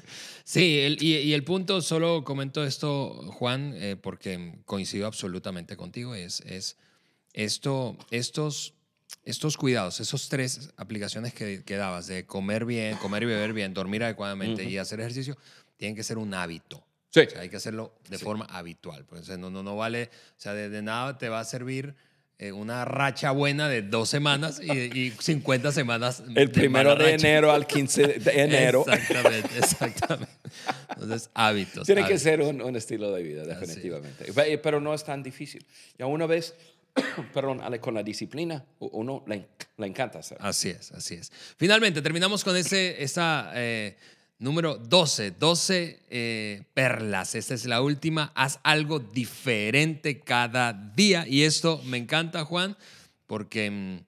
Sí, 0.43 0.79
el- 0.79 1.01
y, 1.01 1.15
y 1.17 1.33
el 1.33 1.43
punto, 1.43 1.81
solo 1.81 2.23
comento 2.23 2.63
esto, 2.63 3.31
Juan, 3.31 3.73
eh, 3.77 3.95
porque 3.95 4.55
coincido 4.65 5.07
absolutamente 5.07 5.77
contigo, 5.77 6.13
es, 6.15 6.41
es 6.41 6.77
esto, 7.33 7.95
estos, 8.11 8.73
estos 9.23 9.55
cuidados, 9.57 9.99
esos 10.01 10.27
tres 10.29 10.69
aplicaciones 10.75 11.33
que, 11.33 11.63
que 11.63 11.75
dabas 11.77 12.07
de 12.07 12.25
comer 12.25 12.65
bien, 12.65 12.97
comer 12.97 13.23
y 13.23 13.27
beber 13.27 13.53
bien, 13.53 13.73
dormir 13.73 14.03
adecuadamente 14.03 14.65
y 14.65 14.77
hacer 14.77 14.99
ejercicio, 14.99 15.37
tienen 15.77 15.95
que 15.95 16.03
ser 16.03 16.17
un 16.17 16.33
hábito. 16.33 16.83
Sí. 17.13 17.21
O 17.21 17.29
sea, 17.29 17.41
hay 17.41 17.49
que 17.49 17.57
hacerlo 17.57 17.93
de 18.09 18.17
forma 18.17 18.45
habitual. 18.45 19.05
Pues, 19.05 19.27
no, 19.37 19.49
no, 19.49 19.61
no 19.63 19.75
vale, 19.75 20.09
o 20.13 20.41
sea, 20.41 20.53
de, 20.53 20.69
de 20.69 20.81
nada 20.81 21.17
te 21.17 21.29
va 21.29 21.39
a 21.41 21.45
servir 21.45 21.95
eh, 22.39 22.51
una 22.51 22.83
racha 22.85 23.29
buena 23.31 23.69
de 23.69 23.83
dos 23.83 24.09
semanas 24.09 24.59
y, 24.59 24.71
y 24.71 25.11
50 25.11 25.71
semanas. 25.71 26.23
El 26.35 26.49
primero 26.49 26.89
mala 26.89 27.03
de 27.05 27.11
racha. 27.11 27.27
enero 27.27 27.51
al 27.51 27.67
15 27.67 28.07
de 28.19 28.31
enero. 28.41 28.83
Exactamente, 28.87 29.57
exactamente. 29.59 30.33
Entonces, 30.89 31.29
hábitos. 31.35 31.85
Tiene 31.85 32.01
que 32.01 32.05
hábitos. 32.05 32.21
ser 32.23 32.41
un, 32.41 32.61
un 32.61 32.75
estilo 32.75 33.11
de 33.11 33.21
vida, 33.23 33.43
definitivamente. 33.45 34.33
Pe- 34.33 34.57
Pero 34.57 34.81
no 34.81 34.93
es 34.93 35.03
tan 35.03 35.21
difícil. 35.21 35.63
Ya 35.97 36.07
una 36.07 36.25
vez, 36.25 36.55
perdón, 37.33 37.61
con 37.79 37.93
la 37.93 38.01
disciplina, 38.03 38.65
uno 38.79 39.23
le, 39.27 39.47
le 39.77 39.87
encanta 39.87 40.19
hacer. 40.19 40.37
Así 40.41 40.69
es, 40.69 40.91
así 40.93 41.13
es. 41.15 41.31
Finalmente, 41.57 42.01
terminamos 42.01 42.43
con 42.43 42.55
ese, 42.57 43.01
esa 43.03 43.51
eh, 43.55 43.97
número 44.39 44.75
12, 44.77 45.31
12 45.31 45.99
eh, 46.09 46.63
perlas. 46.73 47.35
Esta 47.35 47.53
es 47.53 47.65
la 47.65 47.81
última. 47.81 48.31
Haz 48.35 48.59
algo 48.63 48.99
diferente 48.99 50.19
cada 50.19 50.73
día. 50.73 51.25
Y 51.27 51.43
esto 51.43 51.81
me 51.85 51.97
encanta, 51.97 52.45
Juan, 52.45 52.77
porque, 53.27 54.01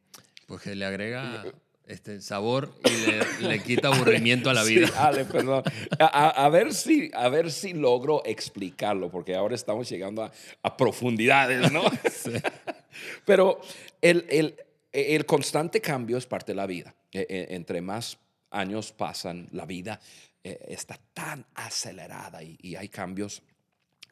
porque 0.48 0.76
le 0.76 0.86
agrega 0.86 1.46
este 1.88 2.20
sabor 2.20 2.74
y 2.84 3.42
le, 3.44 3.48
le 3.50 3.64
quita 3.64 3.90
aburrimiento 3.90 4.50
a 4.50 4.54
la 4.56 4.64
vida. 4.66 4.88
Sí, 4.88 4.94
Ale, 4.98 5.26
perdón. 5.26 5.64
A, 6.00 6.50
ver 6.50 6.74
si, 6.74 7.12
a 7.14 7.30
ver 7.30 7.52
si 7.52 7.74
logro 7.74 8.24
explicarlo, 8.26 9.10
porque 9.12 9.36
ahora 9.36 9.54
estamos 9.56 9.88
llegando 9.90 10.24
a, 10.24 10.32
a 10.64 10.78
profundidades, 10.78 11.72
¿no? 11.72 11.84
Pero 13.26 13.62
el, 14.02 14.26
el- 14.30 14.56
el 14.92 15.26
constante 15.26 15.82
cambio 15.82 16.18
es 16.18 16.26
parte 16.26 16.54
de 16.54 16.56
la 16.56 16.66
vida. 16.66 16.96
E- 17.12 17.28
e- 17.30 17.56
entre 17.56 17.82
más 17.82 18.18
años 18.56 18.92
pasan, 18.92 19.48
la 19.52 19.66
vida 19.66 20.00
eh, 20.44 20.60
está 20.68 21.00
tan 21.14 21.46
acelerada 21.56 22.42
y, 22.44 22.58
y 22.62 22.76
hay 22.76 22.90
cambios 22.90 23.42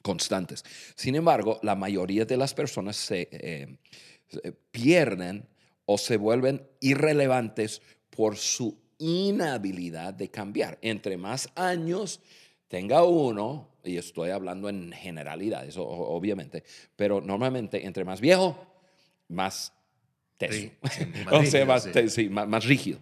constantes. 0.01 0.63
Sin 0.95 1.15
embargo, 1.15 1.59
la 1.63 1.75
mayoría 1.75 2.25
de 2.25 2.37
las 2.37 2.53
personas 2.53 2.95
se 2.97 3.29
eh, 3.31 3.77
se 4.27 4.51
pierden 4.71 5.45
o 5.85 5.97
se 5.97 6.17
vuelven 6.17 6.65
irrelevantes 6.79 7.81
por 8.09 8.35
su 8.37 8.77
inhabilidad 8.97 10.13
de 10.13 10.29
cambiar. 10.29 10.77
Entre 10.81 11.17
más 11.17 11.49
años 11.55 12.19
tenga 12.67 13.03
uno, 13.03 13.69
y 13.83 13.97
estoy 13.97 14.31
hablando 14.31 14.69
en 14.69 14.91
generalidades, 14.91 15.75
obviamente, 15.77 16.63
pero 16.95 17.21
normalmente 17.21 17.85
entre 17.85 18.05
más 18.05 18.21
viejo, 18.21 18.65
más 19.27 19.73
teso. 20.37 20.53
Sí, 20.53 20.71
sí, 20.91 21.05
más 21.25 21.33
o 21.33 21.43
sea, 21.43 21.65
rígido, 21.65 21.65
más, 21.67 22.13
sí. 22.13 22.29
más- 22.29 22.47
más 22.47 22.65
rígido. 22.65 22.99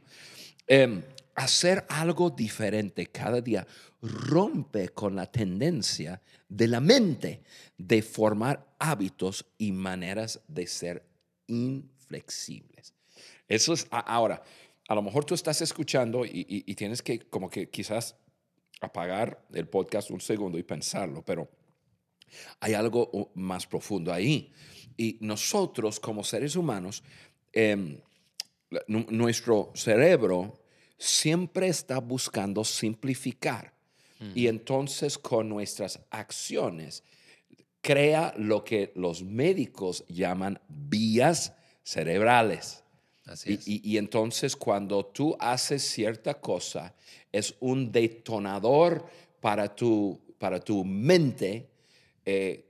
Em, 0.67 1.03
hacer 1.35 1.85
algo 1.89 2.29
diferente 2.29 3.07
cada 3.07 3.41
día 3.41 3.65
rompe 4.01 4.89
con 4.89 5.15
la 5.15 5.25
tendencia 5.31 6.21
de 6.49 6.67
la 6.67 6.79
mente 6.79 7.43
de 7.77 8.01
formar 8.01 8.75
hábitos 8.79 9.45
y 9.57 9.71
maneras 9.71 10.41
de 10.47 10.67
ser 10.67 11.05
inflexibles. 11.47 12.93
Eso 13.47 13.73
es 13.73 13.87
ahora. 13.91 14.41
A 14.87 14.95
lo 14.95 15.01
mejor 15.01 15.23
tú 15.25 15.33
estás 15.35 15.61
escuchando 15.61 16.25
y, 16.25 16.45
y- 16.65 16.75
tienes 16.75 17.01
que 17.01 17.19
como 17.19 17.49
que 17.49 17.69
quizás 17.69 18.15
apagar 18.81 19.45
el 19.53 19.67
podcast 19.67 20.09
un 20.11 20.19
segundo 20.19 20.57
y 20.57 20.63
pensarlo, 20.63 21.23
pero 21.23 21.49
hay 22.59 22.73
algo 22.73 23.09
uh, 23.13 23.29
más 23.35 23.67
profundo 23.67 24.11
ahí. 24.11 24.51
Y 24.97 25.17
nosotros 25.21 25.99
como 25.99 26.23
seres 26.23 26.55
humanos, 26.55 27.03
nu- 28.87 29.05
nuestro 29.09 29.71
cerebro 29.75 30.60
siempre 31.03 31.67
está 31.67 31.97
buscando 31.99 32.63
simplificar. 32.63 33.73
Y 34.35 34.45
entonces 34.45 35.17
con 35.17 35.49
nuestras 35.49 35.99
acciones 36.11 37.03
crea 37.81 38.35
lo 38.37 38.63
que 38.63 38.91
los 38.95 39.23
médicos 39.23 40.05
llaman 40.07 40.59
vías 40.69 41.53
cerebrales. 41.83 42.83
Así 43.25 43.49
Y, 43.49 43.53
es. 43.55 43.67
y- 43.67 43.81
y 43.83 43.97
entonces 43.97 44.55
cuando 44.55 45.03
tú 45.07 45.35
haces 45.39 45.81
cierta 45.81 46.35
cosa, 46.35 46.93
es 47.31 47.55
un 47.61 47.91
detonador 47.91 49.07
para 49.39 49.75
tu, 49.75 50.19
para 50.37 50.59
tu 50.59 50.85
mente 50.85 51.67
eh, 52.23 52.63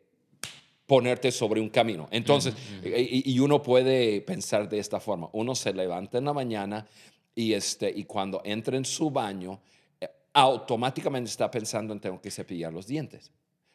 ponerte 0.86 1.32
sobre 1.34 1.60
un 1.60 1.70
camino. 1.70 2.08
Entonces, 2.12 2.54
eh, 2.84 3.06
y, 3.26 3.30
y 3.34 3.40
uno 3.40 3.62
puede 3.62 4.22
pensar 4.22 4.70
de 4.70 4.80
esta 4.80 5.02
forma. 5.02 5.30
Uno 5.34 5.54
se 5.54 5.74
levanta 5.74 6.18
en 6.18 6.24
la 6.26 6.34
mañana 6.34 6.88
y, 7.36 7.54
este, 7.54 7.90
y 7.90 8.04
cuando 8.06 8.42
entra 8.44 8.78
en 8.78 8.86
su 8.86 9.10
baño, 9.10 9.60
eh, 10.00 10.10
automáticamente 10.34 11.30
está 11.30 11.50
pensando 11.50 11.94
en 11.94 12.00
tengo 12.00 12.22
que 12.22 12.32
cepillar 12.32 12.74
los 12.74 12.88
dientes. 12.88 13.32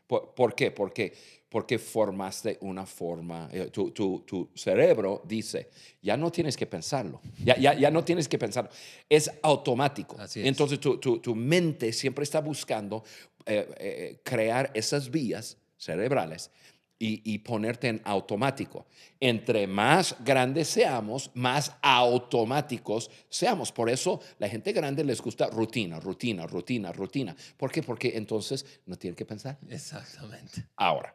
¿Por, 0.06 0.34
por 0.34 0.54
qué? 0.54 0.70
Porque, 0.70 1.12
porque 1.48 1.78
formaste 1.80 2.58
una 2.60 2.86
forma, 2.86 3.48
eh, 3.52 3.70
tu, 3.72 3.90
tu- 3.90 4.20
tu 4.20 4.50
cerebro 4.54 5.22
dice, 5.26 5.68
ya 6.00 6.16
no 6.16 6.30
tienes 6.30 6.56
que 6.56 6.66
pensarlo, 6.66 7.20
ya, 7.44 7.56
ya, 7.58 7.74
ya 7.74 7.90
no 7.90 8.04
tienes 8.04 8.28
que 8.28 8.38
pensarlo, 8.38 8.70
es 9.08 9.28
automático. 9.42 10.16
Así 10.20 10.40
es. 10.40 10.46
Entonces 10.46 10.78
tu, 10.78 10.98
tu- 10.98 11.18
tu 11.18 11.34
mente 11.34 11.92
siempre 11.92 12.22
está 12.22 12.40
buscando 12.40 13.02
eh, 13.46 13.68
eh, 13.78 14.20
crear 14.22 14.70
esas 14.74 15.10
vías 15.10 15.56
cerebrales 15.76 16.50
y, 16.98 17.32
y 17.32 17.38
ponerte 17.38 17.88
en 17.88 18.00
automático. 18.04 18.86
Entre 19.20 19.66
más 19.66 20.16
grandes 20.24 20.68
seamos, 20.68 21.30
más 21.34 21.72
automáticos 21.82 23.10
seamos. 23.28 23.72
Por 23.72 23.90
eso 23.90 24.20
la 24.38 24.48
gente 24.48 24.72
grande 24.72 25.04
les 25.04 25.20
gusta 25.20 25.48
rutina, 25.48 26.00
rutina, 26.00 26.46
rutina, 26.46 26.92
rutina. 26.92 27.36
¿Por 27.56 27.70
qué? 27.70 27.82
Porque 27.82 28.12
entonces 28.16 28.64
no 28.86 28.96
tienen 28.96 29.16
que 29.16 29.26
pensar. 29.26 29.58
Exactamente. 29.68 30.66
Ahora, 30.76 31.14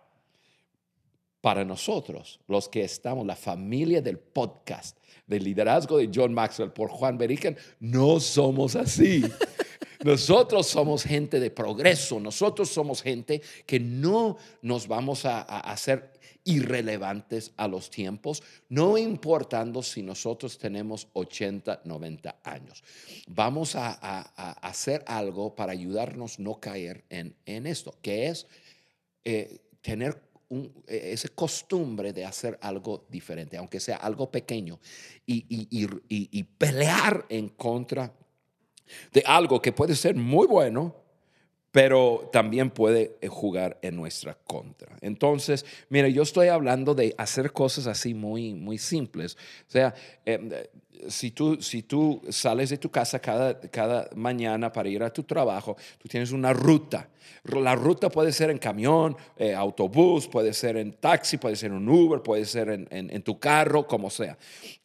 para 1.42 1.66
nosotros, 1.66 2.40
los 2.48 2.70
que 2.70 2.84
estamos, 2.84 3.26
la 3.26 3.36
familia 3.36 4.02
del 4.02 4.20
podcast, 4.20 4.98
del 5.26 5.44
liderazgo 5.44 5.98
de 5.98 6.10
John 6.14 6.34
Maxwell 6.34 6.72
por 6.72 6.90
Juan 6.92 7.18
Beriken, 7.18 7.58
no 7.80 8.20
somos 8.20 8.76
así. 8.76 9.24
Nosotros 10.04 10.68
somos 10.68 11.04
gente 11.04 11.40
de 11.40 11.52
progreso, 11.52 12.20
nosotros 12.20 12.70
somos 12.70 13.02
gente 13.02 13.42
que 13.66 13.80
no 13.80 14.38
nos 14.62 14.88
vamos 14.88 15.26
a, 15.26 15.42
a 15.42 15.60
hacer 15.72 16.12
irrelevantes 16.44 17.52
a 17.56 17.68
los 17.68 17.92
tiempos, 17.92 18.42
no 18.70 18.98
importando 18.98 19.84
si 19.84 20.02
nosotros 20.02 20.58
tenemos 20.58 21.08
80, 21.14 21.82
90 21.86 22.36
años. 22.44 22.84
Vamos 23.28 23.76
a, 23.76 23.90
a- 23.92 24.34
a 24.36 24.52
hacer 24.68 25.04
algo 25.06 25.56
para 25.56 25.72
ayudarnos 25.74 26.40
no 26.40 26.60
caer 26.60 27.04
en, 27.10 27.36
en 27.46 27.68
esto, 27.68 27.94
que 28.02 28.28
es 28.28 28.48
eh, 29.24 29.60
tener 29.82 30.20
un- 30.50 30.74
eh, 30.88 31.12
esa 31.14 31.30
costumbre 31.30 32.12
de 32.12 32.26
hacer 32.26 32.58
algo 32.62 33.06
diferente, 33.10 33.58
aunque 33.58 33.80
sea 33.80 33.98
algo 33.98 34.32
pequeño, 34.32 34.80
y- 35.28 35.46
y- 35.48 35.68
y- 36.10 36.30
y 36.40 36.44
pelear 36.44 37.24
en 37.30 37.50
contra 37.50 38.12
de 39.14 39.24
algo 39.26 39.62
que 39.62 39.72
puede 39.72 39.96
ser 39.96 40.16
muy 40.16 40.48
bueno, 40.48 40.96
pero 41.72 42.30
también 42.34 42.70
puede 42.70 43.16
eh, 43.22 43.28
jugar 43.30 43.78
en 43.82 43.96
nuestra 43.96 44.36
contra. 44.36 44.98
Entonces, 45.00 45.66
mira, 45.90 46.10
yo 46.10 46.24
estoy 46.24 46.50
hablando 46.50 46.94
de 46.94 47.16
hacer 47.18 47.54
cosas 47.54 47.88
así 47.88 48.14
muy, 48.14 48.54
muy 48.54 48.78
simples. 48.78 49.38
O 49.68 49.72
sea, 49.72 49.94
eh, 50.26 50.70
si, 51.08 51.32
tú, 51.32 51.62
si 51.62 51.84
tú 51.84 52.22
sales 52.30 52.70
de 52.72 52.78
tu 52.78 52.90
casa 52.92 53.20
cada, 53.20 53.58
cada 53.58 54.10
mañana 54.16 54.72
para 54.72 54.90
ir 54.90 55.02
a 55.02 55.14
tu 55.14 55.24
trabajo, 55.24 55.78
tú 55.98 56.10
tienes 56.10 56.32
una 56.34 56.52
ruta. 56.52 57.08
La 57.46 57.74
ruta 57.74 58.10
puede 58.10 58.34
ser 58.34 58.50
en 58.50 58.58
camión, 58.58 59.16
eh, 59.38 59.54
autobús, 59.56 60.28
puede 60.28 60.52
ser 60.54 60.76
en 60.76 60.92
taxi, 60.92 61.38
puede 61.38 61.56
ser 61.56 61.72
en 61.72 61.88
Uber, 61.88 62.22
puede 62.22 62.44
ser 62.46 62.68
en, 62.70 62.86
en- 62.92 63.10
en 63.10 63.22
tu 63.24 63.40
carro, 63.40 63.88
como 63.88 64.10
sea. 64.10 64.38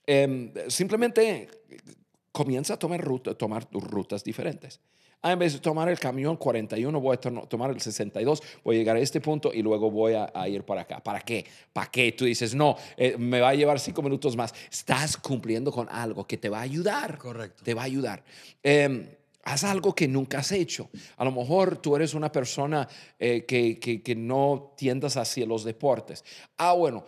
Em, 0.06 0.52
simplemente 0.68 1.48
comienza 2.36 2.74
a 2.74 2.78
tomar, 2.78 3.00
ruta, 3.00 3.32
tomar 3.34 3.66
rutas 3.72 4.22
diferentes. 4.22 4.78
Ah, 5.22 5.32
en 5.32 5.38
vez 5.38 5.54
de 5.54 5.60
tomar 5.60 5.88
el 5.88 5.98
camión 5.98 6.36
41, 6.36 7.00
voy 7.00 7.14
a 7.14 7.16
to- 7.20 7.46
tomar 7.48 7.70
el 7.70 7.80
62, 7.80 8.42
voy 8.62 8.76
a 8.76 8.78
llegar 8.78 8.96
a 8.96 9.00
este 9.00 9.22
punto 9.22 9.50
y 9.54 9.62
luego 9.62 9.90
voy 9.90 10.12
a, 10.12 10.30
a 10.34 10.46
ir 10.46 10.62
para 10.64 10.82
acá. 10.82 11.02
¿Para 11.02 11.20
qué? 11.22 11.46
¿Para 11.72 11.90
qué? 11.90 12.12
Tú 12.12 12.26
dices, 12.26 12.54
no, 12.54 12.76
eh, 12.98 13.16
me 13.18 13.40
va 13.40 13.48
a 13.48 13.54
llevar 13.54 13.80
cinco 13.80 14.02
minutos 14.02 14.36
más. 14.36 14.52
Estás 14.70 15.16
cumpliendo 15.16 15.72
con 15.72 15.88
algo 15.88 16.26
que 16.26 16.36
te 16.36 16.50
va 16.50 16.58
a 16.58 16.62
ayudar. 16.62 17.16
Correcto. 17.16 17.64
Te 17.64 17.72
va 17.72 17.80
a 17.82 17.86
ayudar. 17.86 18.22
Eh, 18.62 19.16
haz 19.44 19.64
algo 19.64 19.94
que 19.94 20.06
nunca 20.06 20.40
has 20.40 20.52
hecho. 20.52 20.90
A 21.16 21.24
lo 21.24 21.32
mejor 21.32 21.78
tú 21.78 21.96
eres 21.96 22.12
una 22.12 22.30
persona 22.30 22.86
eh, 23.18 23.46
que, 23.48 23.78
que- 23.80 24.02
que 24.02 24.14
no 24.14 24.74
tiendas 24.76 25.16
hacia 25.16 25.46
los 25.46 25.64
deportes. 25.64 26.22
Ah, 26.58 26.74
bueno, 26.74 27.04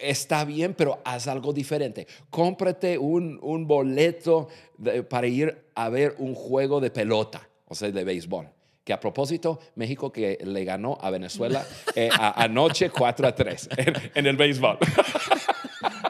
está 0.00 0.44
bien, 0.44 0.74
pero 0.74 1.00
haz 1.04 1.28
algo 1.28 1.52
diferente. 1.52 2.06
Cómprate 2.30 2.98
un, 2.98 3.38
un 3.42 3.66
boleto 3.66 4.48
de- 4.78 5.02
para 5.02 5.26
ir 5.26 5.64
a 5.74 5.88
ver 5.88 6.14
un 6.18 6.34
juego 6.34 6.80
de 6.80 6.90
pelota, 6.90 7.48
o 7.66 7.74
sea, 7.74 7.90
de 7.90 8.04
béisbol. 8.04 8.48
Que 8.84 8.92
a 8.92 9.00
propósito, 9.00 9.58
México 9.74 10.12
que 10.12 10.38
le 10.44 10.64
ganó 10.64 10.96
a 11.00 11.10
Venezuela 11.10 11.66
eh, 11.96 12.08
a- 12.12 12.42
anoche 12.42 12.90
4 12.90 13.26
a 13.28 13.34
3 13.34 13.68
en, 13.76 13.94
en 14.14 14.26
el 14.26 14.36
béisbol. 14.36 14.78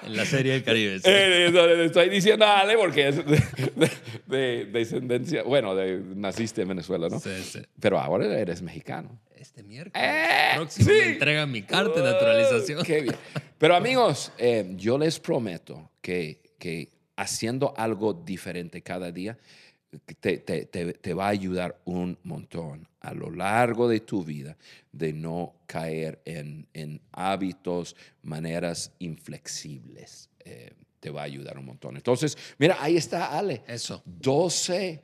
En 0.07 0.17
la 0.17 0.25
serie 0.25 0.53
del 0.53 0.63
Caribe. 0.65 0.99
sí. 0.99 1.05
Eh, 1.11 1.47
eso 1.49 1.67
le 1.67 1.85
estoy 1.85 2.09
diciendo 2.09 2.47
Ale 2.47 2.77
porque 2.77 3.09
es 3.09 3.17
de, 3.27 3.43
de- 3.77 3.91
de 4.27 4.65
descendencia, 4.67 5.43
bueno, 5.43 5.75
de- 5.75 6.01
naciste 6.15 6.63
en 6.63 6.69
Venezuela, 6.69 7.09
¿no? 7.09 7.21
Sí, 7.21 7.31
sí. 7.43 7.61
Pero 7.81 7.99
ahora 7.99 8.27
eres 8.39 8.63
mexicano. 8.63 9.21
Este 9.37 9.63
miércoles. 9.63 10.03
Eh, 10.05 10.51
próximo 10.57 10.89
sí. 10.91 10.93
me 10.99 11.07
entregan 11.13 11.51
mi 11.51 11.63
carta 11.63 12.01
de 12.01 12.11
naturalización. 12.13 12.83
Qué 12.85 13.03
bien. 13.03 13.15
Pero 13.59 13.77
amigos, 13.77 14.33
eh, 14.39 14.73
yo 14.77 14.99
les 14.99 15.19
prometo 15.21 15.91
que, 16.01 16.41
que 16.59 16.91
haciendo 17.17 17.73
algo 17.77 18.13
diferente 18.13 18.83
cada 18.83 19.11
día 19.13 19.39
te, 20.21 20.39
te- 20.39 20.67
te- 20.67 20.93
te 20.95 21.15
va 21.15 21.27
a 21.27 21.31
ayudar 21.31 21.81
un 21.85 22.19
montón 22.25 22.89
a 23.01 23.15
lo 23.15 23.31
largo 23.31 23.89
de 23.89 24.01
tu 24.01 24.25
vida 24.25 24.57
de 24.93 25.13
no 25.13 25.55
caer 25.67 26.21
en, 26.25 26.67
en 26.75 27.01
hábitos, 27.13 27.95
maneras 28.23 28.93
inflexibles. 28.99 30.31
Eh, 30.45 30.73
te 31.01 31.11
va 31.11 31.21
a 31.23 31.25
ayudar 31.25 31.59
un 31.59 31.67
montón. 31.67 31.97
Entonces, 31.97 32.37
mira, 32.59 32.77
ahí 32.81 32.97
está 32.97 33.37
Ale. 33.39 33.63
Eso. 33.69 34.03
12 34.05 35.03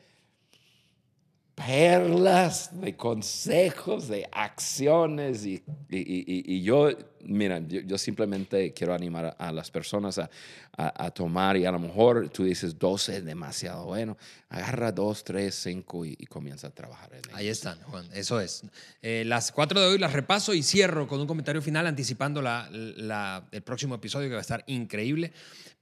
perlas 1.66 2.70
de 2.81 2.96
consejos, 2.96 4.09
de 4.09 4.29
acciones 4.33 5.44
y, 5.46 5.62
y- 5.88 5.98
y- 5.98 6.44
y 6.57 6.62
yo, 6.62 6.88
mira, 7.25 7.61
yo, 7.61 7.81
yo 7.81 7.98
simplemente 7.98 8.72
quiero 8.72 8.94
animar 8.94 9.27
a, 9.27 9.48
a 9.48 9.53
las 9.53 9.70
personas 9.70 10.18
a, 10.18 10.29
a- 10.77 11.05
a 11.07 11.11
tomar 11.11 11.57
y 11.57 11.64
a 11.64 11.72
lo 11.72 11.79
mejor 11.79 12.29
tú 12.31 12.44
dices 12.44 12.79
12 12.79 13.18
es 13.18 13.25
demasiado 13.25 13.85
bueno, 13.87 14.16
agarra 14.48 14.90
2, 14.92 15.25
3, 15.25 15.55
5 15.55 16.05
y, 16.07 16.16
comienza 16.27 16.68
a 16.68 16.70
trabajar 16.70 17.11
en. 17.14 17.22
Ahí 17.35 17.48
están, 17.48 17.79
Juan. 17.83 18.07
Eso 18.14 18.40
es. 18.40 18.62
Eh, 19.03 19.22
las 19.27 19.53
cuatro 19.53 19.81
de 19.81 19.87
hoy 19.87 19.98
las 19.98 20.12
repaso 20.14 20.55
y 20.55 20.62
cierro 20.62 21.07
con 21.07 21.20
un 21.20 21.27
comentario 21.27 21.61
final 21.62 21.87
anticipando 21.87 22.40
la- 22.42 22.68
la- 22.70 23.46
el 23.53 23.62
próximo 23.62 23.94
episodio 23.94 24.29
que 24.29 24.35
va 24.35 24.40
a 24.40 24.42
estar 24.42 24.64
increíble. 24.66 25.33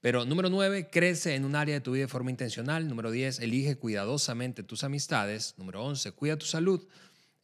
Pero 0.00 0.24
número 0.24 0.48
nueve, 0.48 0.88
crece 0.90 1.34
en 1.34 1.44
un 1.44 1.54
área 1.54 1.74
de 1.74 1.80
tu 1.80 1.92
vida 1.92 2.04
de 2.04 2.08
forma 2.08 2.30
intencional. 2.30 2.88
Número 2.88 3.10
10, 3.10 3.40
elige 3.40 3.76
cuidadosamente 3.76 4.62
tus 4.62 4.82
amistades. 4.82 5.54
Número 5.58 5.84
11, 5.84 6.12
cuida 6.12 6.38
tu 6.38 6.46
salud. 6.46 6.86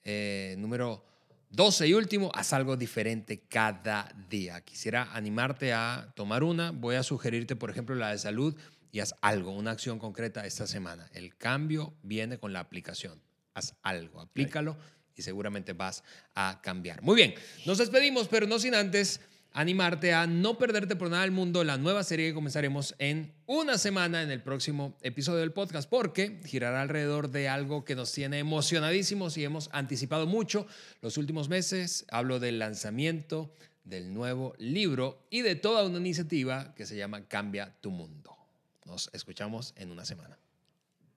Eh, 0.05 0.55
número 0.59 1.05
12 1.51 1.88
y 1.88 1.95
último, 1.95 2.31
haz 2.35 2.55
algo 2.55 2.77
diferente 2.77 3.40
cada 3.49 4.09
día. 4.31 4.62
Quisiera 4.62 5.14
animarte 5.14 5.75
a 5.75 6.12
tomar 6.16 6.42
una. 6.42 6.71
Voy 6.71 6.97
a 6.97 7.03
sugerirte, 7.03 7.57
por 7.57 7.71
ejemplo, 7.71 7.95
la 7.95 8.11
de 8.11 8.19
salud 8.19 8.57
y 8.90 9.01
haz 9.01 9.14
algo, 9.21 9.51
una 9.51 9.73
acción 9.73 9.99
concreta 9.99 10.47
esta 10.47 10.66
semana. 10.66 11.11
El 11.12 11.37
cambio 11.37 11.92
viene 12.03 12.38
con 12.38 12.55
la 12.55 12.61
aplicación. 12.61 13.21
Haz 13.53 13.75
algo, 13.83 14.21
aplícalo 14.21 14.79
y 15.14 15.23
seguramente 15.23 15.75
vas 15.75 16.05
a 16.35 16.61
cambiar. 16.62 17.03
Muy 17.03 17.16
bien, 17.16 17.35
nos 17.66 17.77
despedimos, 17.79 18.29
pero 18.29 18.47
no 18.47 18.59
sin 18.59 18.75
antes 18.75 19.21
animarte 19.57 20.12
a 20.12 20.27
no 20.27 20.59
perderte 20.59 20.97
por 20.97 21.09
nada 21.09 21.23
del 21.23 21.31
mundo 21.31 21.64
la 21.64 21.79
nueva 21.79 22.05
serie 22.05 22.29
que 22.29 22.35
comenzaremos 22.35 22.95
en 22.99 23.33
una 23.47 23.79
semana 23.79 24.23
en 24.23 24.31
el 24.31 24.42
próximo 24.42 24.99
episodio 25.01 25.40
del 25.40 25.53
podcast, 25.53 25.88
porque 25.88 26.42
girará 26.45 26.83
alrededor 26.83 27.31
de 27.31 27.49
algo 27.49 27.83
que 27.83 27.95
nos 27.97 28.12
tiene 28.12 28.38
emocionadísimos 28.38 29.38
y 29.38 29.45
hemos 29.45 29.71
anticipado 29.73 30.27
mucho 30.27 30.66
los 31.01 31.16
últimos 31.16 31.49
meses. 31.49 32.05
Hablo 32.11 32.38
del 32.38 32.59
lanzamiento 32.59 33.51
del 33.83 34.12
nuevo 34.12 34.55
libro 34.59 35.27
y 35.31 35.40
de 35.40 35.55
toda 35.55 35.87
una 35.87 35.99
iniciativa 35.99 36.75
que 36.75 36.85
se 36.85 36.99
llama 36.99 37.27
Cambia 37.27 37.75
tu 37.81 37.90
Mundo. 37.90 38.37
Nos 38.85 39.09
escuchamos 39.14 39.73
en 39.79 39.90
una 39.90 40.05
semana. 40.05 40.38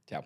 Chao. 0.08 0.25